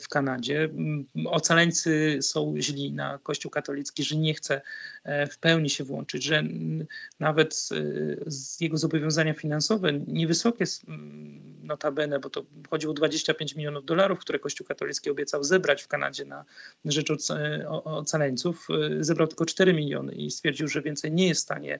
w 0.00 0.08
Kanadzie. 0.08 0.68
Ocaleńcy 1.26 2.18
są 2.22 2.54
źli 2.58 2.92
na 2.92 3.18
Kościół 3.22 3.50
katolicki, 3.50 4.04
że 4.04 4.16
nie 4.16 4.34
chce 4.34 4.60
w 5.30 5.38
pełni 5.38 5.70
się 5.70 5.84
włączyć, 5.84 6.24
że 6.24 6.42
nawet 7.20 7.68
jego 8.60 8.76
zobowiązania 8.76 9.34
finansowe 9.34 9.92
niewysokie 9.92 10.66
notabene, 11.66 12.18
bo 12.18 12.30
to 12.30 12.44
chodziło 12.70 12.90
o 12.90 12.94
25 12.94 13.56
milionów 13.56 13.84
dolarów, 13.84 14.18
które 14.18 14.38
Kościół 14.38 14.66
katolicki 14.66 15.10
obiecał 15.10 15.44
zebrać 15.44 15.82
w 15.82 15.88
Kanadzie 15.88 16.24
na 16.24 16.44
rzecz 16.84 17.12
ocaleńców, 17.84 18.68
zebrał 19.00 19.28
tylko 19.28 19.46
4 19.46 19.74
miliony 19.74 20.14
i 20.14 20.30
stwierdził, 20.30 20.68
że 20.68 20.82
więcej 20.82 21.12
nie 21.12 21.28
jest 21.28 21.40
w 21.40 21.44
stanie 21.44 21.78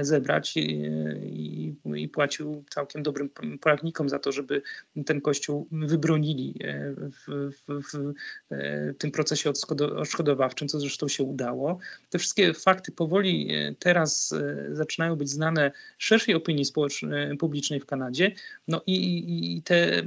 zebrać 0.00 0.56
i, 0.56 0.82
i, 1.22 1.74
i 1.96 2.08
płacił 2.08 2.64
całkiem 2.70 3.02
dobrym 3.02 3.30
prawnikom 3.60 4.08
za 4.08 4.18
to, 4.18 4.32
żeby 4.32 4.62
ten 5.06 5.20
Kościół 5.20 5.68
wybronili 5.72 6.54
w, 6.96 7.50
w, 7.68 7.82
w, 7.88 8.12
w 8.50 8.94
tym 8.98 9.10
procesie 9.10 9.50
odszkodowawczym, 9.96 10.68
co 10.68 10.80
zresztą 10.80 11.08
się 11.08 11.24
udało. 11.24 11.78
Te 12.10 12.18
wszystkie 12.18 12.54
fakty 12.54 12.92
powoli 12.92 13.50
teraz 13.78 14.34
zaczynają 14.72 15.16
być 15.16 15.30
znane 15.30 15.72
szerszej 15.98 16.34
opinii 16.34 16.64
publicznej 17.38 17.80
w 17.80 17.86
Kanadzie. 17.86 18.32
No 18.68 18.82
i, 18.86 19.56
i 19.56 19.62
te 19.62 20.02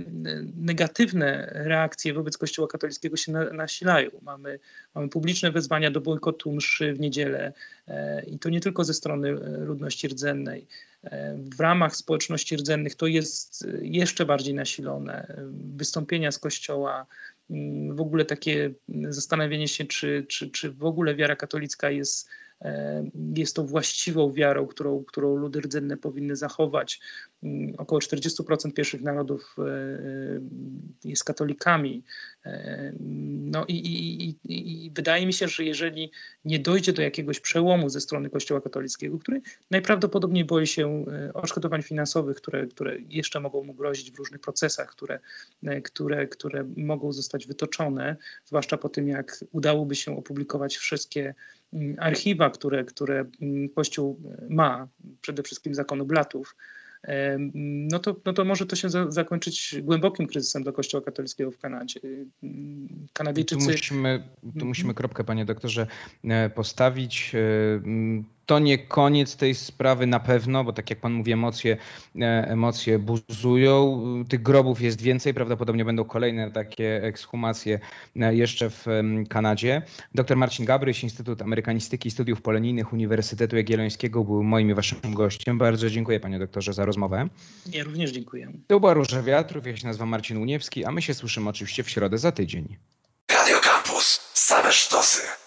negatywne 0.56 1.52
reakcje 1.54 2.14
wobec 2.14 2.38
Kościoła 2.38 2.68
katolickiego 2.68 3.18
się 3.18 3.32
nasilają. 3.32 4.10
Mamy, 4.22 4.60
mamy 4.96 5.10
publiczne 5.10 5.52
wezwania 5.52 5.92
do 5.92 6.02
bojkotu 6.02 6.52
mszy 6.52 6.94
w 6.94 7.00
niedzielę 7.00 7.54
e, 7.88 8.24
i 8.26 8.40
to 8.40 8.50
nie 8.50 8.62
tylko 8.62 8.84
ze 8.84 8.94
strony 8.94 9.30
e, 9.30 9.34
ludności 9.58 10.08
rdzennej. 10.08 10.68
E, 11.04 11.38
w 11.38 11.60
ramach 11.60 11.96
społeczności 11.96 12.56
rdzennych 12.56 12.96
to 12.96 13.08
jest 13.08 13.68
jeszcze 13.82 14.26
bardziej 14.26 14.54
nasilone. 14.54 15.36
Wystąpienia 15.76 16.32
z 16.32 16.40
Kościoła, 16.40 17.06
w 17.90 18.02
ogóle 18.02 18.26
takie 18.26 18.72
zastanawianie 19.10 19.68
się, 19.68 19.86
czy, 19.86 20.26
czy, 20.30 20.50
czy 20.50 20.72
w 20.72 20.86
ogóle 20.86 21.16
wiara 21.16 21.36
katolicka 21.36 21.90
jest 21.90 22.30
jest 23.36 23.56
to 23.56 23.64
właściwą 23.64 24.34
wiarą, 24.34 24.68
którą, 24.68 25.04
którą 25.04 25.36
ludy 25.36 25.62
rdzenne 25.62 25.98
powinny 25.98 26.36
zachować. 26.36 27.00
Mm, 27.44 27.74
około 27.78 28.00
40% 28.00 28.74
pierwszych 28.74 29.02
narodów 29.02 29.56
e, 29.58 29.64
e, 29.64 30.40
jest 31.04 31.24
katolikami. 31.24 32.04
No 33.42 33.66
i, 33.68 33.74
i, 33.74 34.30
i, 34.30 34.36
i, 34.86 34.92
wydaje 34.92 35.26
mi 35.26 35.34
się, 35.34 35.48
że 35.48 35.64
jeżeli 35.64 36.12
nie 36.46 36.60
dojdzie 36.60 36.94
do 36.94 37.02
jakiegoś 37.02 37.40
przełomu 37.40 37.90
ze 37.90 38.02
strony 38.02 38.30
Kościoła 38.30 38.62
katolickiego, 38.62 39.20
który 39.20 39.42
najprawdopodobniej 39.72 40.46
boi 40.46 40.68
się 40.68 41.06
odszkodowań 41.34 41.82
finansowych, 41.82 42.38
które, 42.38 42.68
które 42.68 42.98
jeszcze 43.10 43.40
mogą 43.40 43.64
mu 43.64 43.74
grozić 43.74 44.12
w 44.12 44.18
różnych 44.18 44.42
procesach, 44.42 44.90
które, 44.90 45.20
które, 45.84 46.28
które 46.28 46.64
mogą 46.78 47.14
zostać 47.14 47.48
wytoczone, 47.48 48.16
zwłaszcza 48.46 48.78
po 48.78 48.90
tym, 48.90 49.08
jak 49.08 49.46
udałoby 49.52 49.96
się 49.96 50.18
opublikować 50.18 50.78
wszystkie 50.78 51.36
mm, 51.74 51.96
archiwa, 52.00 52.50
które, 52.50 52.86
które 52.86 53.26
mm, 53.42 53.70
Kościół 53.70 54.20
ma, 54.50 54.88
przede 55.22 55.44
wszystkim 55.44 55.76
zakonu 55.76 56.06
blatów, 56.06 56.56
no 57.54 58.00
to, 58.00 58.16
no 58.26 58.34
to 58.34 58.46
może 58.46 58.66
to 58.66 58.76
się 58.76 58.90
za, 58.90 59.12
zakończyć 59.12 59.76
głębokim 59.82 60.28
kryzysem 60.28 60.64
dla 60.64 60.72
Kościoła 60.72 61.04
katolickiego 61.04 61.52
w 61.52 61.58
Kanadzie. 61.58 62.00
Kanadyjczycy... 63.14 63.66
Tu 63.66 63.72
musimy, 63.72 64.24
tu 64.42 64.48
mhm. 64.48 64.68
musimy 64.68 64.94
kropkę, 64.94 65.24
panie 65.24 65.46
doktorze, 65.46 65.88
e, 66.24 66.50
postawić. 66.50 67.36
To 68.46 68.60
nie 68.60 68.78
koniec 68.78 69.36
tej 69.36 69.56
sprawy 69.56 70.08
na 70.08 70.20
pewno, 70.20 70.64
bo 70.64 70.74
tak 70.74 70.90
jak 70.90 71.00
pan 71.00 71.14
mówi, 71.14 71.32
emocje, 71.32 71.78
e, 72.22 72.48
emocje 72.48 73.00
buzują. 73.00 74.04
Tych 74.30 74.42
grobów 74.42 74.82
jest 74.82 75.02
więcej, 75.02 75.34
prawdopodobnie 75.34 75.86
będą 75.86 76.06
kolejne 76.06 76.52
takie 76.52 77.04
ekshumacje 77.04 77.80
e, 78.16 78.36
jeszcze 78.36 78.70
w 78.70 78.86
Kanadzie. 79.30 79.82
Dr 80.16 80.38
Marcin 80.38 80.66
Gabryś, 80.66 81.04
Instytut 81.04 81.42
Amerykanistyki 81.42 82.08
i 82.08 82.12
Studiów 82.12 82.42
Polonijnych 82.42 82.94
Uniwersytetu 82.94 83.56
Jagiellońskiego 83.56 84.24
był 84.24 84.44
moim 84.44 84.70
i 84.70 84.74
waszym 84.74 85.14
gościem. 85.14 85.58
Bardzo 85.58 85.90
dziękuję 85.90 86.20
panie 86.20 86.40
doktorze 86.40 86.74
za 86.74 86.86
rozmowę. 86.86 87.28
Ja 87.74 87.84
również 87.84 88.12
dziękuję. 88.12 88.52
To 88.68 88.80
była 88.80 88.94
Róża 88.94 89.24
Wiatrów, 89.24 89.68
ja 89.68 89.78
się 89.78 89.88
nazywam 89.88 90.10
Marcin 90.10 90.38
Uniewski, 90.38 90.86
a 90.86 90.92
my 90.92 91.02
się 91.02 91.14
słyszymy 91.14 91.50
oczywiście 91.50 91.84
w 91.84 91.90
środę 91.90 92.18
za 92.18 92.32
tydzień. 92.32 92.78
Radio 93.32 93.60
Campus, 93.60 94.32
same 94.34 94.72
sztosy. 94.72 95.45